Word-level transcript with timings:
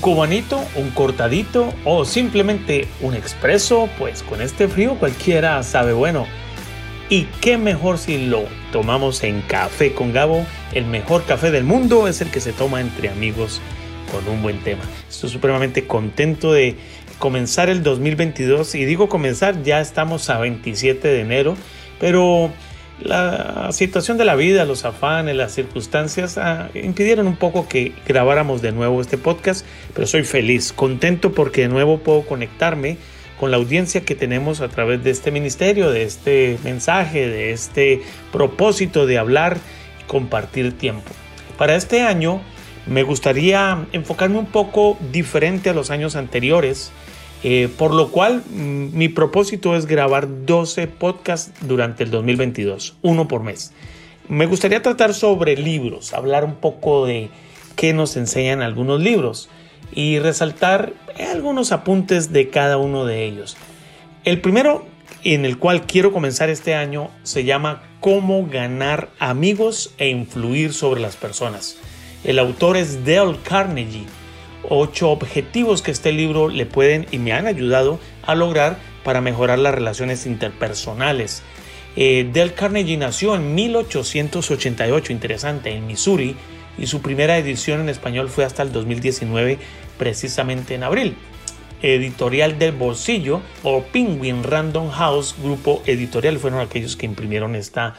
cubanito, 0.00 0.64
un 0.76 0.90
cortadito 0.90 1.72
o 1.84 2.04
simplemente 2.04 2.88
un 3.00 3.14
expreso, 3.14 3.88
pues 3.98 4.22
con 4.22 4.40
este 4.40 4.68
frío 4.68 4.94
cualquiera 4.94 5.62
sabe 5.62 5.92
bueno. 5.92 6.26
Y 7.08 7.24
qué 7.40 7.58
mejor 7.58 7.98
si 7.98 8.26
lo 8.26 8.44
tomamos 8.72 9.24
en 9.24 9.42
café 9.42 9.92
con 9.92 10.12
Gabo. 10.12 10.46
El 10.72 10.86
mejor 10.86 11.24
café 11.24 11.50
del 11.50 11.64
mundo 11.64 12.06
es 12.06 12.20
el 12.20 12.30
que 12.30 12.40
se 12.40 12.52
toma 12.52 12.80
entre 12.80 13.08
amigos 13.08 13.60
con 14.12 14.26
un 14.32 14.42
buen 14.42 14.60
tema. 14.60 14.82
Estoy 15.08 15.28
supremamente 15.30 15.86
contento 15.86 16.52
de 16.52 16.76
comenzar 17.18 17.68
el 17.68 17.82
2022 17.82 18.74
y 18.76 18.84
digo 18.84 19.08
comenzar, 19.08 19.62
ya 19.62 19.80
estamos 19.80 20.30
a 20.30 20.38
27 20.38 21.06
de 21.08 21.20
enero, 21.20 21.56
pero 21.98 22.50
la 23.02 23.72
situación 23.72 24.18
de 24.18 24.24
la 24.24 24.34
vida, 24.36 24.64
los 24.64 24.84
afanes, 24.84 25.34
las 25.34 25.52
circunstancias 25.52 26.38
ah, 26.38 26.68
impidieron 26.74 27.26
un 27.26 27.36
poco 27.36 27.68
que 27.68 27.92
grabáramos 28.06 28.62
de 28.62 28.72
nuevo 28.72 29.00
este 29.00 29.18
podcast, 29.18 29.64
pero 29.94 30.06
soy 30.06 30.24
feliz, 30.24 30.72
contento 30.72 31.32
porque 31.32 31.62
de 31.62 31.68
nuevo 31.68 31.98
puedo 31.98 32.22
conectarme 32.22 32.98
con 33.38 33.50
la 33.50 33.56
audiencia 33.56 34.02
que 34.02 34.14
tenemos 34.14 34.60
a 34.60 34.68
través 34.68 35.02
de 35.02 35.10
este 35.10 35.30
ministerio, 35.30 35.90
de 35.90 36.02
este 36.02 36.58
mensaje, 36.62 37.26
de 37.26 37.52
este 37.52 38.02
propósito 38.32 39.06
de 39.06 39.18
hablar 39.18 39.56
y 40.00 40.04
compartir 40.04 40.76
tiempo. 40.76 41.10
Para 41.56 41.76
este 41.76 42.02
año 42.02 42.42
me 42.86 43.02
gustaría 43.02 43.86
enfocarme 43.92 44.38
un 44.38 44.46
poco 44.46 44.98
diferente 45.10 45.70
a 45.70 45.74
los 45.74 45.90
años 45.90 46.16
anteriores 46.16 46.92
eh, 47.42 47.68
por 47.76 47.94
lo 47.94 48.10
cual, 48.10 48.42
mm, 48.48 48.96
mi 48.96 49.08
propósito 49.08 49.76
es 49.76 49.86
grabar 49.86 50.28
12 50.46 50.86
podcasts 50.86 51.52
durante 51.62 52.04
el 52.04 52.10
2022, 52.10 52.96
uno 53.02 53.28
por 53.28 53.42
mes. 53.42 53.72
Me 54.28 54.46
gustaría 54.46 54.82
tratar 54.82 55.14
sobre 55.14 55.56
libros, 55.56 56.12
hablar 56.12 56.44
un 56.44 56.56
poco 56.56 57.06
de 57.06 57.30
qué 57.76 57.92
nos 57.92 58.16
enseñan 58.16 58.62
algunos 58.62 59.00
libros 59.00 59.48
y 59.92 60.18
resaltar 60.18 60.92
algunos 61.32 61.72
apuntes 61.72 62.32
de 62.32 62.48
cada 62.48 62.76
uno 62.76 63.04
de 63.06 63.24
ellos. 63.24 63.56
El 64.24 64.40
primero 64.40 64.84
en 65.24 65.44
el 65.44 65.58
cual 65.58 65.86
quiero 65.86 66.12
comenzar 66.12 66.50
este 66.50 66.74
año 66.74 67.10
se 67.22 67.44
llama 67.44 67.82
Cómo 68.00 68.46
ganar 68.46 69.08
amigos 69.18 69.92
e 69.98 70.08
influir 70.08 70.72
sobre 70.72 71.00
las 71.00 71.16
personas. 71.16 71.76
El 72.24 72.38
autor 72.38 72.76
es 72.76 73.04
Dale 73.04 73.38
Carnegie 73.42 74.06
ocho 74.68 75.10
objetivos 75.10 75.82
que 75.82 75.90
este 75.90 76.12
libro 76.12 76.48
le 76.48 76.66
pueden 76.66 77.06
y 77.10 77.18
me 77.18 77.32
han 77.32 77.46
ayudado 77.46 77.98
a 78.22 78.34
lograr 78.34 78.78
para 79.04 79.20
mejorar 79.20 79.58
las 79.58 79.74
relaciones 79.74 80.26
interpersonales. 80.26 81.42
Eh, 81.96 82.28
Del 82.32 82.54
Carnegie 82.54 82.96
nació 82.96 83.34
en 83.34 83.54
1888, 83.54 85.12
interesante, 85.12 85.70
en 85.70 85.86
Missouri, 85.86 86.36
y 86.78 86.86
su 86.86 87.02
primera 87.02 87.36
edición 87.36 87.80
en 87.80 87.88
español 87.88 88.28
fue 88.28 88.44
hasta 88.44 88.62
el 88.62 88.72
2019, 88.72 89.58
precisamente 89.98 90.74
en 90.74 90.84
abril. 90.84 91.16
Editorial 91.82 92.58
del 92.58 92.72
Bolsillo 92.72 93.40
o 93.62 93.82
Penguin 93.82 94.42
Random 94.42 94.90
House, 94.90 95.34
grupo 95.42 95.82
editorial, 95.86 96.38
fueron 96.38 96.60
aquellos 96.60 96.96
que 96.96 97.06
imprimieron 97.06 97.54
esta 97.54 97.96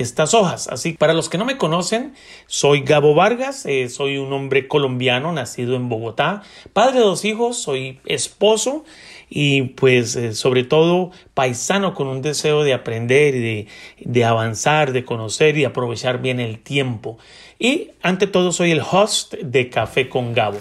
estas 0.00 0.34
hojas. 0.34 0.68
Así, 0.68 0.92
para 0.92 1.14
los 1.14 1.28
que 1.28 1.38
no 1.38 1.44
me 1.44 1.58
conocen, 1.58 2.14
soy 2.46 2.80
Gabo 2.80 3.14
Vargas, 3.14 3.66
eh, 3.66 3.88
soy 3.88 4.16
un 4.16 4.32
hombre 4.32 4.66
colombiano 4.66 5.32
nacido 5.32 5.76
en 5.76 5.88
Bogotá, 5.88 6.42
padre 6.72 7.00
de 7.00 7.04
dos 7.04 7.24
hijos, 7.24 7.58
soy 7.58 8.00
esposo 8.06 8.84
y 9.28 9.62
pues 9.62 10.16
eh, 10.16 10.34
sobre 10.34 10.64
todo 10.64 11.10
paisano 11.34 11.94
con 11.94 12.08
un 12.08 12.22
deseo 12.22 12.64
de 12.64 12.72
aprender 12.72 13.34
de, 13.34 13.66
de 13.98 14.24
avanzar, 14.24 14.92
de 14.92 15.04
conocer 15.04 15.56
y 15.58 15.64
aprovechar 15.64 16.20
bien 16.22 16.40
el 16.40 16.58
tiempo. 16.58 17.18
Y 17.58 17.90
ante 18.02 18.26
todo 18.26 18.52
soy 18.52 18.70
el 18.70 18.80
host 18.80 19.34
de 19.34 19.68
Café 19.68 20.08
con 20.08 20.32
Gabo. 20.32 20.58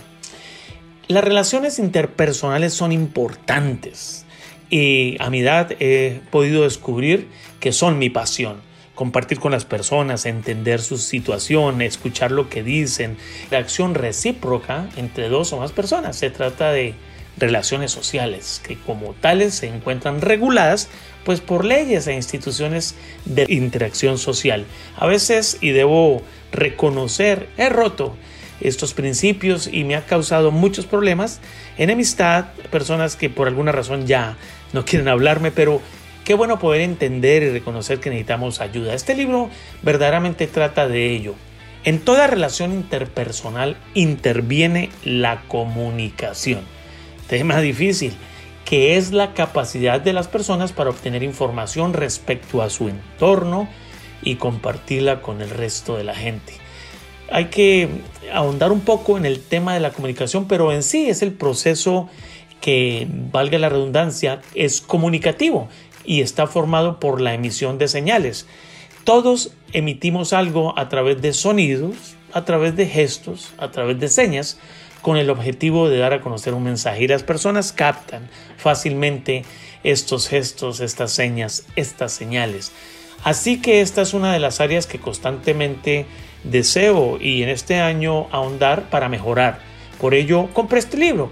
Las 1.07 1.23
relaciones 1.23 1.79
interpersonales 1.79 2.73
son 2.73 2.91
importantes 2.91 4.25
y 4.69 5.15
a 5.19 5.29
mi 5.29 5.39
edad 5.39 5.71
he 5.79 6.21
podido 6.29 6.63
descubrir 6.63 7.27
que 7.59 7.71
son 7.71 7.97
mi 7.97 8.09
pasión 8.09 8.68
compartir 8.99 9.39
con 9.39 9.53
las 9.53 9.63
personas, 9.63 10.25
entender 10.25 10.81
su 10.81 10.97
situación, 10.97 11.81
escuchar 11.81 12.31
lo 12.31 12.49
que 12.49 12.63
dicen. 12.63 13.15
La 13.49 13.59
acción 13.59 13.95
recíproca 13.95 14.89
entre 14.97 15.29
dos 15.29 15.53
o 15.53 15.57
más 15.57 15.71
personas. 15.71 16.17
Se 16.17 16.29
trata 16.29 16.73
de 16.73 16.95
relaciones 17.37 17.93
sociales 17.93 18.61
que 18.61 18.77
como 18.77 19.13
tales 19.13 19.53
se 19.53 19.67
encuentran 19.67 20.19
reguladas 20.19 20.89
pues 21.23 21.39
por 21.39 21.63
leyes 21.63 22.07
e 22.07 22.13
instituciones 22.13 22.95
de 23.23 23.45
interacción 23.47 24.17
social. 24.17 24.65
A 24.97 25.07
veces, 25.07 25.59
y 25.61 25.69
debo 25.69 26.21
reconocer, 26.51 27.47
he 27.55 27.69
roto 27.69 28.17
estos 28.59 28.93
principios 28.93 29.69
y 29.71 29.85
me 29.85 29.95
ha 29.95 30.05
causado 30.05 30.51
muchos 30.51 30.85
problemas, 30.85 31.39
enemistad, 31.77 32.47
personas 32.69 33.15
que 33.15 33.29
por 33.29 33.47
alguna 33.47 33.71
razón 33.71 34.07
ya 34.07 34.35
no 34.73 34.83
quieren 34.83 35.07
hablarme, 35.07 35.51
pero 35.51 35.81
Qué 36.29 36.35
bueno 36.35 36.59
poder 36.59 36.81
entender 36.81 37.41
y 37.41 37.49
reconocer 37.49 37.99
que 37.99 38.11
necesitamos 38.11 38.61
ayuda. 38.61 38.93
Este 38.93 39.15
libro 39.15 39.49
verdaderamente 39.81 40.45
trata 40.45 40.87
de 40.87 41.11
ello. 41.11 41.33
En 41.85 41.97
toda 41.97 42.27
relación 42.27 42.71
interpersonal 42.71 43.77
interviene 43.95 44.91
la 45.03 45.41
comunicación. 45.47 46.61
Tema 47.27 47.59
difícil, 47.61 48.13
que 48.63 48.95
es 48.95 49.11
la 49.11 49.33
capacidad 49.33 49.99
de 50.01 50.13
las 50.13 50.27
personas 50.27 50.71
para 50.71 50.91
obtener 50.91 51.23
información 51.23 51.93
respecto 51.93 52.61
a 52.61 52.69
su 52.69 52.89
entorno 52.89 53.67
y 54.21 54.35
compartirla 54.35 55.23
con 55.23 55.41
el 55.41 55.49
resto 55.49 55.97
de 55.97 56.03
la 56.03 56.13
gente. 56.13 56.53
Hay 57.31 57.45
que 57.45 57.89
ahondar 58.31 58.71
un 58.71 58.81
poco 58.81 59.17
en 59.17 59.25
el 59.25 59.41
tema 59.41 59.73
de 59.73 59.79
la 59.79 59.93
comunicación, 59.93 60.47
pero 60.47 60.71
en 60.71 60.83
sí 60.83 61.09
es 61.09 61.23
el 61.23 61.31
proceso 61.31 62.07
que, 62.61 63.07
valga 63.31 63.57
la 63.57 63.69
redundancia, 63.69 64.41
es 64.53 64.81
comunicativo 64.81 65.69
y 66.05 66.21
está 66.21 66.47
formado 66.47 66.99
por 66.99 67.21
la 67.21 67.33
emisión 67.33 67.77
de 67.77 67.87
señales. 67.87 68.47
Todos 69.03 69.51
emitimos 69.73 70.33
algo 70.33 70.77
a 70.77 70.89
través 70.89 71.21
de 71.21 71.33
sonidos, 71.33 72.15
a 72.33 72.45
través 72.45 72.75
de 72.75 72.87
gestos, 72.87 73.53
a 73.57 73.71
través 73.71 73.99
de 73.99 74.07
señas, 74.07 74.59
con 75.01 75.17
el 75.17 75.29
objetivo 75.29 75.89
de 75.89 75.97
dar 75.97 76.13
a 76.13 76.21
conocer 76.21 76.53
un 76.53 76.63
mensaje. 76.63 77.03
Y 77.03 77.07
las 77.07 77.23
personas 77.23 77.71
captan 77.71 78.29
fácilmente 78.57 79.43
estos 79.83 80.27
gestos, 80.27 80.79
estas 80.79 81.11
señas, 81.11 81.65
estas 81.75 82.11
señales. 82.11 82.71
Así 83.23 83.61
que 83.61 83.81
esta 83.81 84.01
es 84.01 84.13
una 84.13 84.33
de 84.33 84.39
las 84.39 84.61
áreas 84.61 84.87
que 84.87 84.99
constantemente 84.99 86.05
deseo 86.43 87.17
y 87.19 87.43
en 87.43 87.49
este 87.49 87.79
año 87.79 88.27
ahondar 88.31 88.89
para 88.89 89.09
mejorar. 89.09 89.59
Por 89.99 90.13
ello 90.13 90.47
compré 90.53 90.79
este 90.79 90.97
libro, 90.97 91.31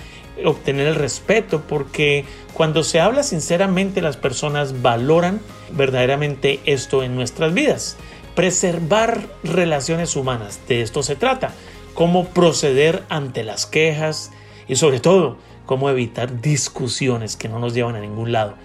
obtener 0.46 0.88
el 0.88 0.96
respeto, 0.96 1.64
porque 1.68 2.26
cuando 2.54 2.84
se 2.84 3.00
habla 3.00 3.24
sinceramente 3.24 4.02
las 4.02 4.18
personas 4.18 4.84
valoran 4.84 5.42
verdaderamente 5.72 6.60
esto 6.66 7.02
en 7.02 7.16
nuestras 7.16 7.56
vidas. 7.56 7.98
Preservar 8.36 9.28
relaciones 9.44 10.16
humanas, 10.16 10.60
de 10.68 10.82
esto 10.84 11.02
se 11.02 11.16
trata. 11.16 11.54
Cómo 11.96 12.30
proceder 12.30 13.04
ante 13.10 13.44
las 13.44 13.66
quejas, 13.66 14.32
y 14.72 14.78
sobre 14.78 15.02
todo 15.02 15.36
cómo 15.66 15.90
evitar 15.90 16.40
discusiones 16.40 17.36
que 17.36 17.50
no 17.50 17.60
nos 17.60 17.74
llevan 17.74 17.98
a 17.98 18.00
ningún 18.00 18.32
lado. 18.32 18.56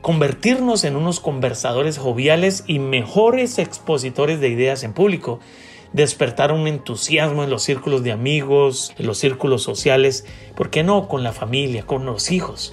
convertirnos 0.00 0.84
en 0.84 0.96
unos 0.96 1.20
conversadores 1.20 1.98
joviales 1.98 2.64
y 2.66 2.78
mejores 2.78 3.58
expositores 3.58 4.40
de 4.40 4.48
ideas 4.48 4.82
en 4.82 4.94
público, 4.94 5.40
despertar 5.92 6.52
un 6.52 6.66
entusiasmo 6.68 7.44
en 7.44 7.50
los 7.50 7.64
círculos 7.64 8.02
de 8.02 8.12
amigos, 8.12 8.94
en 8.96 9.06
los 9.06 9.18
círculos 9.18 9.62
sociales, 9.62 10.24
¿por 10.54 10.70
qué 10.70 10.84
no 10.84 11.06
con 11.06 11.22
la 11.22 11.32
familia, 11.32 11.82
con 11.82 12.06
los 12.06 12.30
hijos? 12.30 12.72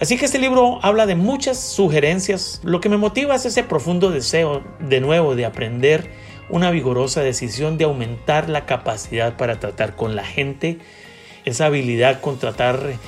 Así 0.00 0.18
que 0.18 0.26
este 0.26 0.40
libro 0.40 0.80
habla 0.82 1.06
de 1.06 1.14
muchas 1.14 1.58
sugerencias. 1.58 2.60
Lo 2.62 2.80
que 2.80 2.90
me 2.90 2.98
motiva 2.98 3.36
es 3.36 3.46
ese 3.46 3.62
profundo 3.62 4.10
deseo 4.10 4.62
de 4.80 5.00
nuevo 5.00 5.34
de 5.36 5.46
aprender, 5.46 6.10
una 6.50 6.70
vigorosa 6.70 7.22
decisión 7.22 7.78
de 7.78 7.84
aumentar 7.84 8.50
la 8.50 8.66
capacidad 8.66 9.36
para 9.38 9.60
tratar 9.60 9.96
con 9.96 10.14
la 10.14 10.24
gente, 10.24 10.78
esa 11.46 11.66
habilidad 11.66 12.20
con 12.20 12.38
tratar 12.38 12.98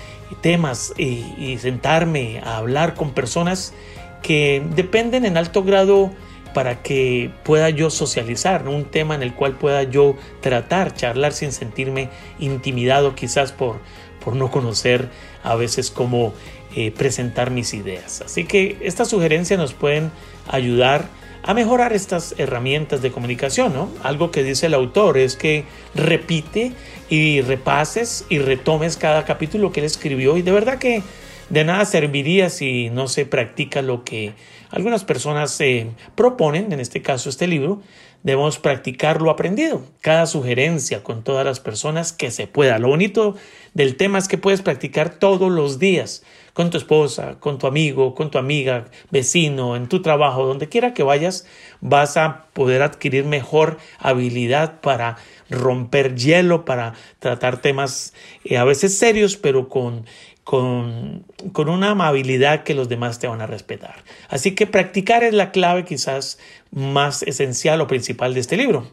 temas 0.41 0.95
y, 0.97 1.59
sentarme 1.59 2.41
a 2.45 2.57
hablar 2.59 2.95
con 2.95 3.13
personas 3.13 3.75
que 4.23 4.63
dependen 4.75 5.25
en 5.25 5.37
alto 5.37 5.65
grado 5.65 6.11
para 6.55 6.83
que 6.83 7.31
pueda 7.45 7.71
yo 7.71 7.91
socializar, 7.91 8.67
un 8.69 8.85
tema 8.85 9.15
en 9.15 9.23
el 9.23 9.35
cual 9.35 9.57
pueda 9.57 9.83
yo 9.83 10.17
tratar, 10.41 10.95
charlar 10.95 11.33
sin 11.33 11.53
sentirme 11.53 12.09
intimidado 12.39 13.15
quizás 13.15 13.53
por, 13.53 13.77
por 14.25 14.35
no 14.35 14.51
conocer 14.51 15.09
a 15.43 15.55
veces 15.57 15.91
cómo 15.91 16.33
eh, 16.75 16.91
presentar 16.91 17.51
mis 17.51 17.75
ideas. 17.75 18.23
Así 18.23 18.45
que 18.45 18.79
estas 18.81 19.09
sugerencias 19.09 19.59
nos 19.59 19.75
pueden 19.75 20.11
ayudar 20.49 21.07
a 21.49 21.55
mejorar 21.55 21.95
estas 21.95 22.35
herramientas 22.37 23.01
de 23.01 23.11
comunicación. 23.11 23.73
¿no? 23.73 23.89
Algo 24.03 24.31
que 24.31 24.45
dice 24.45 24.67
el 24.67 24.75
autor 24.75 25.17
es 25.17 25.35
que 25.35 25.65
repite 25.95 26.73
y 27.09 27.41
repases 27.41 28.27
y 28.29 28.39
retomes 28.39 28.99
cada 28.99 29.25
capítulo 29.25 29.73
que 29.73 29.81
él 29.81 29.87
escribió 29.87 30.37
y 30.37 30.43
de 30.43 30.53
verdad 30.53 30.77
que 30.77 31.03
de 31.49 31.65
nada 31.65 31.87
serviría 31.87 32.51
si 32.51 32.91
no 32.91 33.09
se 33.09 33.25
practica 33.25 33.81
lo 33.81 34.05
que 34.05 34.35
algunas 34.69 35.05
personas 35.05 35.59
eh, 35.63 35.91
proponen, 36.15 36.71
en 36.71 36.81
este 36.81 37.01
caso 37.01 37.31
este 37.31 37.47
libro, 37.47 37.81
debemos 38.23 38.59
practicar 38.59 39.23
lo 39.23 39.31
aprendido, 39.31 39.87
cada 40.03 40.27
sugerencia 40.27 41.03
con 41.03 41.25
todas 41.25 41.47
las 41.47 41.61
personas 41.61 42.13
que 42.13 42.31
se 42.31 42.47
pueda. 42.47 42.79
Lo 42.79 42.89
bonito 42.89 43.37
del 43.73 43.97
tema 43.97 44.19
es 44.19 44.29
que 44.29 44.37
puedes 44.37 44.61
practicar 44.61 45.15
todos 45.15 45.51
los 45.51 45.79
días 45.79 46.23
con 46.53 46.71
tu 46.71 46.79
esposa, 46.79 47.37
con 47.41 47.59
tu 47.59 47.67
amigo, 47.67 48.15
con 48.15 48.31
tu 48.31 48.39
amiga, 48.39 48.87
vecino, 49.11 49.77
en 49.77 49.89
tu 49.89 50.03
trabajo, 50.03 50.47
donde 50.47 50.69
quiera 50.69 50.95
que 50.95 51.03
vayas, 51.03 51.47
vas 51.81 52.17
a 52.17 52.47
poder 52.53 52.83
adquirir 52.83 53.25
mejor 53.25 53.79
habilidad 53.99 54.81
para 54.81 55.17
romper 55.51 56.15
hielo, 56.15 56.65
para 56.65 56.95
tratar 57.19 57.61
temas 57.61 58.13
eh, 58.45 58.57
a 58.57 58.65
veces 58.65 58.97
serios, 58.97 59.37
pero 59.37 59.69
con, 59.69 60.07
con, 60.45 61.25
con, 61.53 61.69
una 61.69 61.91
amabilidad 61.91 62.65
que 62.65 62.75
los 62.75 62.89
demás 62.89 63.19
te 63.19 63.29
van 63.29 63.41
a 63.41 63.47
respetar. 63.47 63.97
Así 64.29 64.55
que 64.55 64.67
practicar 64.67 65.23
es 65.23 65.35
la 65.35 65.51
clave 65.53 65.85
quizás 65.85 66.39
más 66.71 67.23
esencial 67.23 67.81
o 67.81 67.87
principal 67.87 68.35
de 68.35 68.41
este 68.41 68.57
libro. 68.57 68.87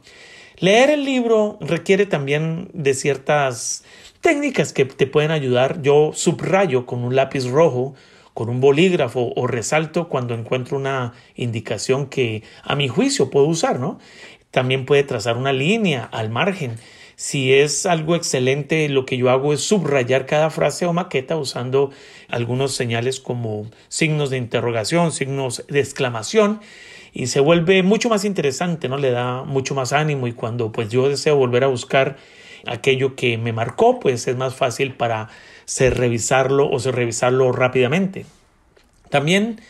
Leer 0.58 0.90
el 0.90 1.04
libro 1.04 1.58
requiere 1.60 2.06
también 2.06 2.70
de 2.74 2.94
ciertas 2.94 3.84
técnicas 4.22 4.72
que 4.72 4.86
te 4.86 5.06
pueden 5.06 5.32
ayudar. 5.32 5.82
Yo 5.82 6.12
subrayo 6.14 6.86
con 6.86 7.04
un 7.04 7.16
lápiz 7.16 7.46
rojo, 7.46 7.94
con 8.34 8.48
un 8.48 8.62
bolígrafo 8.62 9.34
o 9.36 9.48
resalto 9.48 10.08
cuando 10.08 10.34
encuentro 10.34 10.78
una 10.78 11.14
indicación 11.36 12.08
que 12.08 12.44
a 12.64 12.76
mi 12.76 12.88
juicio 12.88 13.30
puedo 13.30 13.48
usar, 13.48 13.80
¿no? 13.80 14.00
También 14.52 14.86
puede 14.86 15.04
trazar 15.04 15.36
una 15.36 15.52
línea 15.52 16.06
al 16.06 16.30
margen. 16.30 16.76
Si 17.18 17.54
es 17.54 17.86
algo 17.86 18.16
excelente, 18.16 18.88
lo 18.88 19.06
que 19.06 19.18
yo 19.18 19.30
hago 19.30 19.54
es 19.54 19.62
subrayar 19.62 20.26
cada 20.26 20.50
frase 20.50 20.86
o 20.86 20.94
maqueta 20.94 21.36
usando 21.36 21.92
algunos 22.30 22.74
señales 22.74 23.20
como 23.20 23.68
signos 23.90 24.30
de 24.30 24.38
interrogación, 24.38 25.12
signos 25.12 25.66
de 25.68 25.80
exclamación 25.80 26.62
y 27.16 27.28
se 27.28 27.40
vuelve 27.40 27.82
mucho 27.82 28.10
más 28.10 28.26
interesante, 28.26 28.90
¿no? 28.90 28.98
Le 28.98 29.10
da 29.10 29.44
mucho 29.44 29.74
más 29.74 29.94
ánimo 29.94 30.28
y 30.28 30.34
cuando 30.34 30.74
pues 30.74 30.90
yo 30.90 31.08
deseo 31.08 31.38
volver 31.38 31.64
a 31.64 31.68
buscar 31.68 32.18
aquello 32.68 33.16
que 33.16 33.38
me 33.38 33.54
marcó, 33.54 34.02
pues 34.02 34.28
es 34.28 34.36
más 34.36 34.54
fácil 34.54 34.96
para 34.96 35.30
ser 35.64 35.98
revisarlo 35.98 36.70
o 36.70 36.78
ser 36.78 36.94
revisarlo 36.94 37.54
rápidamente. 37.54 38.26
También 39.10 39.62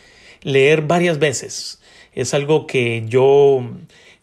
leer 0.42 0.82
varias 0.82 1.20
veces 1.20 1.80
es 2.12 2.34
algo 2.34 2.66
que 2.66 3.04
yo 3.06 3.64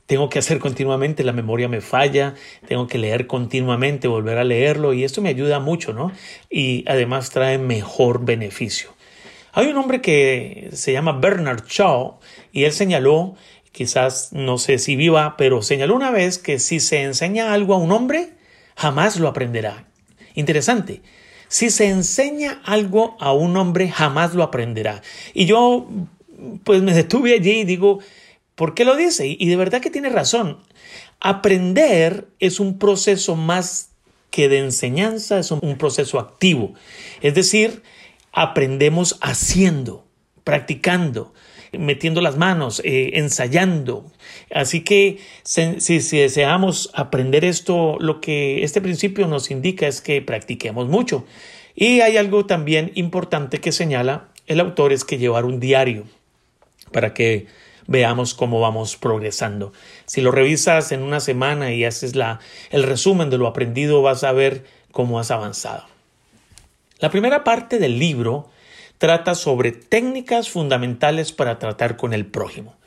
tengo 0.06 0.28
que 0.28 0.40
hacer 0.40 0.60
continuamente, 0.60 1.24
la 1.24 1.32
memoria 1.32 1.70
me 1.70 1.80
falla, 1.80 2.36
tengo 2.68 2.88
que 2.88 2.98
leer 2.98 3.26
continuamente, 3.26 4.10
volver 4.10 4.38
a 4.38 4.44
leerlo 4.44 4.92
y 4.92 5.06
esto 5.06 5.22
me 5.22 5.30
ayuda 5.30 5.62
mucho, 5.62 5.94
¿no? 5.94 6.12
Y 6.50 6.84
además 6.90 7.30
trae 7.30 7.58
mejor 7.58 8.26
beneficio. 8.26 8.93
Hay 9.56 9.68
un 9.68 9.78
hombre 9.78 10.02
que 10.02 10.72
se 10.74 10.94
llama 10.94 11.12
Bernard 11.12 11.66
Shaw 11.68 12.20
y 12.52 12.64
él 12.64 12.72
señaló, 12.72 13.36
quizás 13.72 14.34
no 14.34 14.58
sé 14.58 14.80
si 14.80 14.96
viva, 14.96 15.38
pero 15.38 15.62
señaló 15.62 15.96
una 15.96 16.10
vez 16.10 16.40
que 16.40 16.58
si 16.58 16.80
se 16.80 17.04
enseña 17.04 17.54
algo 17.54 17.76
a 17.76 17.78
un 17.78 17.92
hombre, 17.92 18.32
jamás 18.76 19.20
lo 19.20 19.28
aprenderá. 19.28 19.86
Interesante. 20.34 21.04
Si 21.50 21.70
se 21.70 21.88
enseña 21.90 22.64
algo 22.66 23.16
a 23.20 23.32
un 23.32 23.56
hombre, 23.56 23.90
jamás 23.92 24.34
lo 24.34 24.42
aprenderá. 24.42 25.04
Y 25.36 25.46
yo, 25.46 25.88
pues 26.64 26.82
me 26.82 26.96
detuve 26.96 27.36
allí 27.36 27.60
y 27.60 27.64
digo, 27.64 28.00
¿por 28.56 28.74
qué 28.74 28.86
lo 28.86 28.96
dice? 28.96 29.28
Y 29.28 29.48
de 29.48 29.56
verdad 29.56 29.82
que 29.82 29.92
tiene 29.92 30.10
razón. 30.10 30.58
Aprender 31.20 32.28
es 32.40 32.60
un 32.60 32.80
proceso 32.80 33.36
más 33.36 33.90
que 34.32 34.50
de 34.50 34.58
enseñanza, 34.58 35.38
es 35.38 35.52
un 35.52 35.78
proceso 35.78 36.18
activo. 36.18 36.74
Es 37.22 37.36
decir, 37.36 37.84
aprendemos 38.34 39.18
haciendo, 39.22 40.06
practicando, 40.44 41.34
metiendo 41.72 42.20
las 42.20 42.36
manos, 42.36 42.82
eh, 42.84 43.12
ensayando. 43.14 44.12
Así 44.52 44.82
que 44.82 45.20
si, 45.44 45.80
si, 45.80 46.18
deseamos 46.18 46.90
aprender 46.94 47.46
esto, 47.46 47.98
lo 48.00 48.20
que 48.20 48.64
este 48.64 48.82
principio 48.82 49.28
nos 49.28 49.52
indica 49.52 49.88
es 49.88 50.02
que 50.02 50.22
practiquemos 50.22 50.90
mucho. 50.90 51.26
Y 51.76 52.02
hay 52.02 52.18
algo 52.18 52.46
también 52.46 52.92
importante 52.96 53.60
que 53.60 53.72
señala 53.72 54.30
el 54.48 54.60
autor, 54.60 54.92
es 54.92 55.06
que 55.06 55.18
llevar 55.18 55.46
un 55.46 55.60
diario 55.60 56.04
para 56.92 57.14
que 57.14 57.48
veamos 57.88 58.34
cómo 58.34 58.60
vamos 58.60 58.98
progresando. 58.98 59.74
Si 60.06 60.22
lo 60.22 60.32
revisas 60.32 60.92
en 60.92 61.02
una 61.02 61.20
semana 61.20 61.74
y 61.74 61.86
haces 61.86 62.16
la, 62.16 62.40
el 62.72 62.84
resumen 62.84 63.30
de 63.30 63.38
lo 63.38 63.48
aprendido, 63.48 64.02
vas 64.02 64.24
a 64.24 64.32
ver 64.32 64.66
cómo 64.92 65.20
has 65.20 65.32
avanzado. 65.32 65.93
La 67.04 67.10
primera 67.10 67.44
parte 67.44 67.80
del 67.80 68.00
libro 68.00 68.50
trata 68.98 69.36
sobre 69.36 69.74
técnicas 69.74 70.48
fundamentales 70.48 71.34
para 71.34 71.60
tratar 71.60 71.98
con 71.98 72.14
el 72.14 72.26
prójimo. 72.26 72.78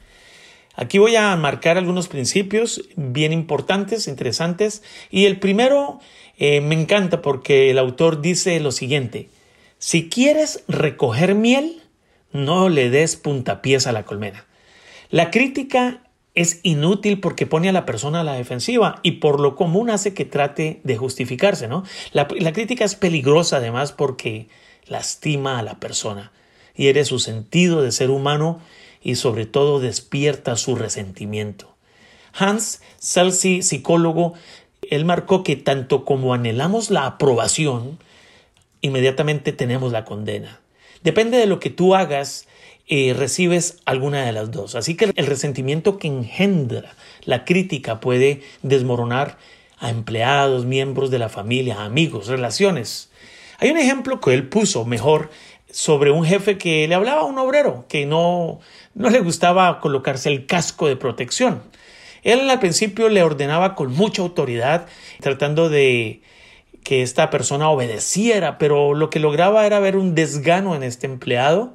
Aquí 0.75 0.97
voy 0.97 1.17
a 1.17 1.37
marcar 1.37 1.77
algunos 1.77 2.09
principios 2.09 2.89
bien 2.97 3.35
importantes, 3.35 4.09
interesantes, 4.09 4.83
y 5.11 5.27
el 5.27 5.39
primero 5.39 6.01
eh, 6.39 6.63
me 6.63 6.81
encanta 6.81 7.21
porque 7.21 7.71
el 7.71 7.79
autor 7.79 8.23
dice 8.23 8.59
lo 8.59 8.73
siguiente, 8.73 9.29
si 9.77 10.09
quieres 10.09 10.65
recoger 10.67 11.35
miel, 11.35 11.83
no 12.33 12.71
le 12.71 12.89
des 12.89 13.17
puntapiés 13.17 13.87
a 13.87 13.93
la 13.93 14.07
colmena. 14.07 14.47
La 15.11 15.31
crítica 15.31 16.01
es 16.37 16.61
inútil 16.63 17.19
porque 17.19 17.47
pone 17.47 17.71
a 17.71 17.73
la 17.73 17.87
persona 17.87 18.21
a 18.21 18.25
la 18.25 18.35
defensiva 18.35 19.01
y 19.03 19.13
por 19.13 19.41
lo 19.41 19.57
común 19.57 19.89
hace 19.91 20.15
que 20.15 20.27
trate 20.27 20.81
de 20.85 20.97
justificarse, 20.97 21.67
¿no? 21.67 21.83
La, 22.13 22.29
crítica 22.29 22.85
es 22.85 22.95
peligrosa 22.95 23.57
además 23.57 23.93
porque 23.93 24.49
lastima 24.87 25.59
a 25.59 25.63
la 25.63 25.81
persona, 25.81 26.31
hiere 26.77 27.07
su 27.07 27.19
sentido 27.19 27.81
de 27.81 27.91
ser 27.91 28.11
humano 28.11 28.61
y 29.03 29.15
sobre 29.15 29.47
todo 29.47 29.81
despierta 29.81 30.57
su 30.57 30.77
resentimiento. 30.77 31.75
Hans 32.35 32.83
Selzy, 32.99 33.63
psicólogo, 33.63 34.35
él 34.91 35.07
marcó 35.07 35.43
que 35.43 35.57
tanto 35.57 36.05
como 36.05 36.35
anhelamos 36.35 36.91
la 36.91 37.07
aprobación, 37.07 37.99
inmediatamente 38.83 39.53
tenemos 39.53 39.91
la 39.91 40.05
condena. 40.05 40.61
Depende 41.03 41.39
de 41.39 41.47
lo 41.47 41.61
que 41.61 41.71
tú 41.71 41.95
hagas, 41.95 42.47
eh, 42.89 43.15
recibes 43.17 43.79
alguna 43.85 44.25
de 44.25 44.33
las 44.33 44.51
dos. 44.51 44.75
Así 44.75 44.95
que 44.95 45.13
el 45.15 45.27
resentimiento 45.27 45.99
que 45.99 46.09
engendra 46.09 46.95
la 47.25 47.45
crítica 47.45 48.01
puede 48.01 48.43
desmoronar 48.63 49.39
a 49.79 49.91
empleados, 49.91 50.65
miembros 50.65 51.11
de 51.11 51.19
la 51.19 51.29
familia, 51.29 51.83
amigos, 51.83 52.29
relaciones. 52.29 53.11
Hay 53.59 53.71
un 53.71 53.79
ejemplo 53.79 54.21
que 54.21 54.35
él 54.35 54.49
puso 54.49 54.85
mejor 54.85 55.31
sobre 55.71 56.11
un 56.11 56.25
jefe 56.25 56.59
que 56.59 56.87
le 56.89 56.95
hablaba 56.95 57.23
a 57.23 57.25
un 57.25 57.39
obrero 57.39 57.85
que 57.89 58.07
no, 58.07 58.61
no 58.95 59.11
le 59.11 59.21
gustaba 59.21 59.81
colocarse 59.81 60.29
el 60.29 60.47
casco 60.47 60.89
de 60.89 60.97
protección. 60.97 61.63
Él 62.23 62.49
al 62.49 62.61
principio 62.61 63.09
le 63.09 63.23
ordenaba 63.23 63.75
con 63.75 63.93
mucha 63.93 64.23
autoridad, 64.23 64.87
tratando 65.21 65.69
de 65.69 66.23
que 66.83 67.03
esta 67.03 67.31
persona 67.31 67.69
obedeciera, 67.69 68.59
pero 68.59 68.95
lo 68.95 69.11
que 69.11 69.21
lograba 69.21 69.67
era 69.67 69.81
ver 69.81 69.97
un 69.97 70.15
desgano 70.15 70.75
en 70.75 70.83
este 70.83 71.07
empleado. 71.07 71.75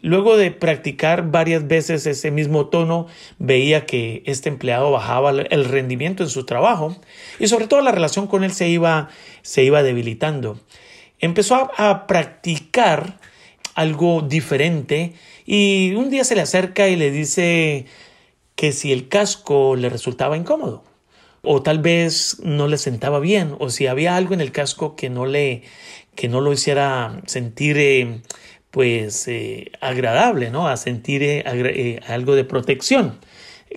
Luego 0.00 0.36
de 0.36 0.50
practicar 0.52 1.30
varias 1.30 1.66
veces 1.66 2.06
ese 2.06 2.30
mismo 2.30 2.66
tono, 2.66 3.06
veía 3.38 3.84
que 3.84 4.22
este 4.26 4.48
empleado 4.48 4.92
bajaba 4.92 5.30
el 5.30 5.64
rendimiento 5.64 6.22
en 6.22 6.28
su 6.28 6.44
trabajo 6.44 6.96
y 7.40 7.48
sobre 7.48 7.66
todo 7.66 7.80
la 7.80 7.90
relación 7.90 8.28
con 8.28 8.44
él 8.44 8.52
se 8.52 8.68
iba, 8.68 9.08
se 9.42 9.64
iba 9.64 9.82
debilitando. 9.82 10.60
Empezó 11.18 11.70
a, 11.76 12.06
practicar 12.06 13.18
algo 13.74 14.22
diferente 14.22 15.14
y 15.46 15.94
un 15.94 16.10
día 16.10 16.24
se 16.24 16.36
le 16.36 16.42
acerca 16.42 16.88
y 16.88 16.96
le 16.96 17.10
dice 17.10 17.86
que 18.54 18.72
si 18.72 18.92
el 18.92 19.08
casco 19.08 19.74
le 19.74 19.88
resultaba 19.88 20.36
incómodo 20.36 20.84
o 21.42 21.62
tal 21.62 21.78
vez 21.80 22.38
no 22.42 22.68
le 22.68 22.78
sentaba 22.78 23.18
bien 23.20 23.56
o 23.58 23.70
si 23.70 23.86
había 23.86 24.16
algo 24.16 24.34
en 24.34 24.40
el 24.40 24.52
casco 24.52 24.96
que 24.96 25.10
no 25.10 25.26
le 25.26 25.62
que 26.16 26.28
no 26.28 26.40
lo 26.40 26.52
hiciera 26.52 27.20
sentir 27.26 27.78
eh, 27.78 28.20
pues 28.70 29.26
eh, 29.28 29.72
agradable, 29.80 30.50
¿no? 30.50 30.68
A 30.68 30.76
sentir 30.76 31.22
eh, 31.22 32.00
algo 32.06 32.34
de 32.34 32.44
protección. 32.44 33.18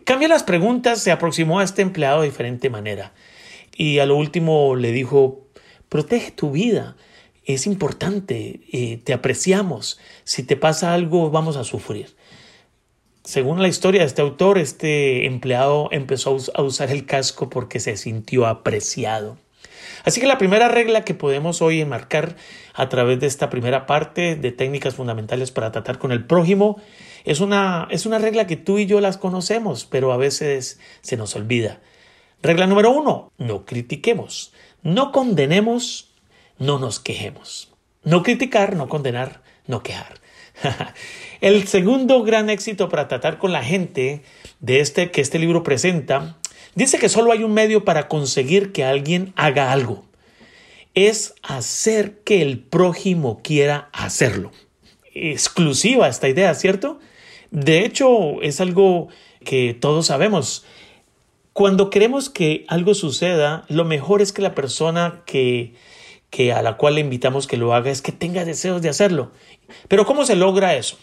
Cambió 0.05 0.27
las 0.27 0.43
preguntas, 0.43 1.01
se 1.01 1.11
aproximó 1.11 1.59
a 1.59 1.63
este 1.63 1.81
empleado 1.81 2.21
de 2.21 2.27
diferente 2.27 2.69
manera 2.69 3.13
y 3.75 3.99
a 3.99 4.05
lo 4.05 4.15
último 4.15 4.75
le 4.75 4.91
dijo, 4.91 5.47
protege 5.89 6.31
tu 6.31 6.51
vida, 6.51 6.95
es 7.45 7.67
importante, 7.67 8.99
te 9.03 9.13
apreciamos, 9.13 9.99
si 10.23 10.43
te 10.43 10.55
pasa 10.55 10.93
algo 10.93 11.29
vamos 11.29 11.57
a 11.57 11.63
sufrir. 11.63 12.15
Según 13.23 13.61
la 13.61 13.67
historia 13.67 14.01
de 14.01 14.07
este 14.07 14.23
autor, 14.23 14.57
este 14.57 15.27
empleado 15.27 15.89
empezó 15.91 16.37
a 16.55 16.61
usar 16.63 16.89
el 16.89 17.05
casco 17.05 17.49
porque 17.49 17.79
se 17.79 17.95
sintió 17.95 18.47
apreciado. 18.47 19.37
Así 20.03 20.19
que 20.19 20.27
la 20.27 20.37
primera 20.37 20.67
regla 20.67 21.03
que 21.03 21.13
podemos 21.13 21.61
hoy 21.61 21.81
enmarcar 21.81 22.35
a 22.73 22.89
través 22.89 23.19
de 23.19 23.27
esta 23.27 23.49
primera 23.49 23.85
parte 23.85 24.35
de 24.35 24.51
técnicas 24.51 24.95
fundamentales 24.95 25.51
para 25.51 25.71
tratar 25.71 25.99
con 25.99 26.11
el 26.11 26.25
prójimo 26.25 26.81
es 27.23 27.39
una, 27.39 27.87
es 27.91 28.05
una 28.05 28.17
regla 28.17 28.47
que 28.47 28.55
tú 28.57 28.79
y 28.79 28.85
yo 28.85 28.99
las 29.01 29.17
conocemos, 29.17 29.85
pero 29.85 30.11
a 30.11 30.17
veces 30.17 30.79
se 31.01 31.17
nos 31.17 31.35
olvida. 31.35 31.79
Regla 32.41 32.65
número 32.65 32.91
uno, 32.91 33.31
no 33.37 33.65
critiquemos, 33.65 34.53
no 34.81 35.11
condenemos, 35.11 36.15
no 36.57 36.79
nos 36.79 36.99
quejemos. 36.99 37.71
No 38.03 38.23
criticar, 38.23 38.75
no 38.75 38.89
condenar, 38.89 39.43
no 39.67 39.83
quejar. 39.83 40.19
El 41.41 41.67
segundo 41.67 42.23
gran 42.23 42.49
éxito 42.49 42.89
para 42.89 43.07
tratar 43.07 43.37
con 43.37 43.51
la 43.51 43.63
gente 43.63 44.23
de 44.59 44.79
este 44.79 45.11
que 45.11 45.21
este 45.21 45.37
libro 45.37 45.61
presenta 45.63 46.37
dice 46.75 46.97
que 46.99 47.09
solo 47.09 47.31
hay 47.31 47.43
un 47.43 47.53
medio 47.53 47.85
para 47.85 48.07
conseguir 48.07 48.71
que 48.71 48.83
alguien 48.83 49.33
haga 49.35 49.71
algo. 49.71 50.05
Es 50.93 51.35
hacer 51.43 52.19
que 52.19 52.41
el 52.41 52.59
prójimo 52.59 53.41
quiera 53.43 53.89
hacerlo. 53.93 54.51
Exclusiva 55.13 56.07
esta 56.07 56.27
idea, 56.27 56.53
¿cierto? 56.53 56.99
De 57.51 57.85
hecho, 57.85 58.41
es 58.41 58.61
algo 58.61 59.09
que 59.43 59.73
todos 59.73 60.07
sabemos. 60.07 60.65
Cuando 61.53 61.89
queremos 61.89 62.29
que 62.29 62.65
algo 62.69 62.93
suceda, 62.93 63.65
lo 63.67 63.83
mejor 63.83 64.21
es 64.21 64.31
que 64.31 64.41
la 64.41 64.55
persona 64.55 65.21
que, 65.25 65.75
que 66.29 66.53
a 66.53 66.61
la 66.61 66.77
cual 66.77 66.95
le 66.95 67.01
invitamos 67.01 67.45
que 67.45 67.57
lo 67.57 67.73
haga 67.73 67.91
es 67.91 68.01
que 68.01 68.13
tenga 68.13 68.45
deseos 68.45 68.81
de 68.81 68.89
hacerlo. 68.89 69.31
Pero 69.87 70.05
¿cómo 70.05 70.25
se 70.25 70.35
logra 70.35 70.75
eso? 70.75 70.97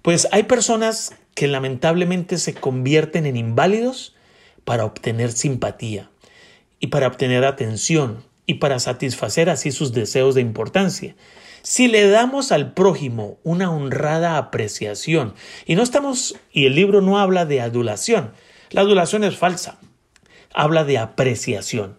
Pues 0.00 0.28
hay 0.32 0.44
personas 0.44 1.14
que 1.34 1.46
lamentablemente 1.46 2.38
se 2.38 2.54
convierten 2.54 3.26
en 3.26 3.36
inválidos 3.36 4.15
para 4.66 4.84
obtener 4.84 5.30
simpatía 5.30 6.10
y 6.80 6.88
para 6.88 7.06
obtener 7.06 7.44
atención 7.44 8.24
y 8.46 8.54
para 8.54 8.80
satisfacer 8.80 9.48
así 9.48 9.70
sus 9.70 9.92
deseos 9.92 10.34
de 10.34 10.40
importancia. 10.40 11.14
Si 11.62 11.86
le 11.86 12.08
damos 12.08 12.50
al 12.50 12.74
prójimo 12.74 13.38
una 13.44 13.70
honrada 13.70 14.36
apreciación, 14.36 15.34
y 15.66 15.76
no 15.76 15.84
estamos, 15.84 16.34
y 16.52 16.66
el 16.66 16.74
libro 16.74 17.00
no 17.00 17.18
habla 17.18 17.46
de 17.46 17.60
adulación, 17.60 18.32
la 18.70 18.80
adulación 18.80 19.22
es 19.22 19.36
falsa, 19.36 19.78
habla 20.52 20.82
de 20.82 20.98
apreciación. 20.98 21.96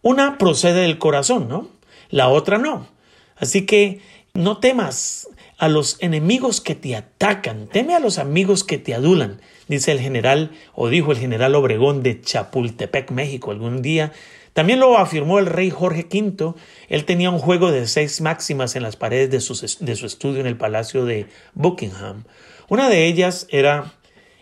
Una 0.00 0.38
procede 0.38 0.82
del 0.82 0.98
corazón, 0.98 1.48
¿no? 1.48 1.68
La 2.10 2.28
otra 2.28 2.58
no. 2.58 2.86
Así 3.36 3.66
que 3.66 4.00
no 4.34 4.58
temas 4.58 5.28
a 5.58 5.68
los 5.68 5.96
enemigos 6.00 6.60
que 6.60 6.76
te 6.76 6.94
atacan, 6.94 7.66
teme 7.66 7.94
a 7.94 7.98
los 7.98 8.18
amigos 8.18 8.62
que 8.62 8.78
te 8.78 8.94
adulan, 8.94 9.40
dice 9.66 9.90
el 9.90 9.98
general 9.98 10.52
o 10.74 10.88
dijo 10.88 11.10
el 11.10 11.18
general 11.18 11.56
Obregón 11.56 12.04
de 12.04 12.20
Chapultepec, 12.20 13.10
México, 13.10 13.50
algún 13.50 13.82
día. 13.82 14.12
También 14.52 14.78
lo 14.78 14.98
afirmó 14.98 15.40
el 15.40 15.46
rey 15.46 15.70
Jorge 15.70 16.06
V. 16.10 16.54
Él 16.88 17.04
tenía 17.04 17.30
un 17.30 17.38
juego 17.38 17.72
de 17.72 17.86
seis 17.88 18.20
máximas 18.20 18.76
en 18.76 18.84
las 18.84 18.96
paredes 18.96 19.30
de 19.30 19.40
su, 19.40 19.84
de 19.84 19.96
su 19.96 20.06
estudio 20.06 20.40
en 20.40 20.46
el 20.46 20.56
palacio 20.56 21.04
de 21.04 21.26
Buckingham. 21.54 22.24
Una 22.68 22.88
de 22.88 23.06
ellas 23.06 23.46
era, 23.50 23.94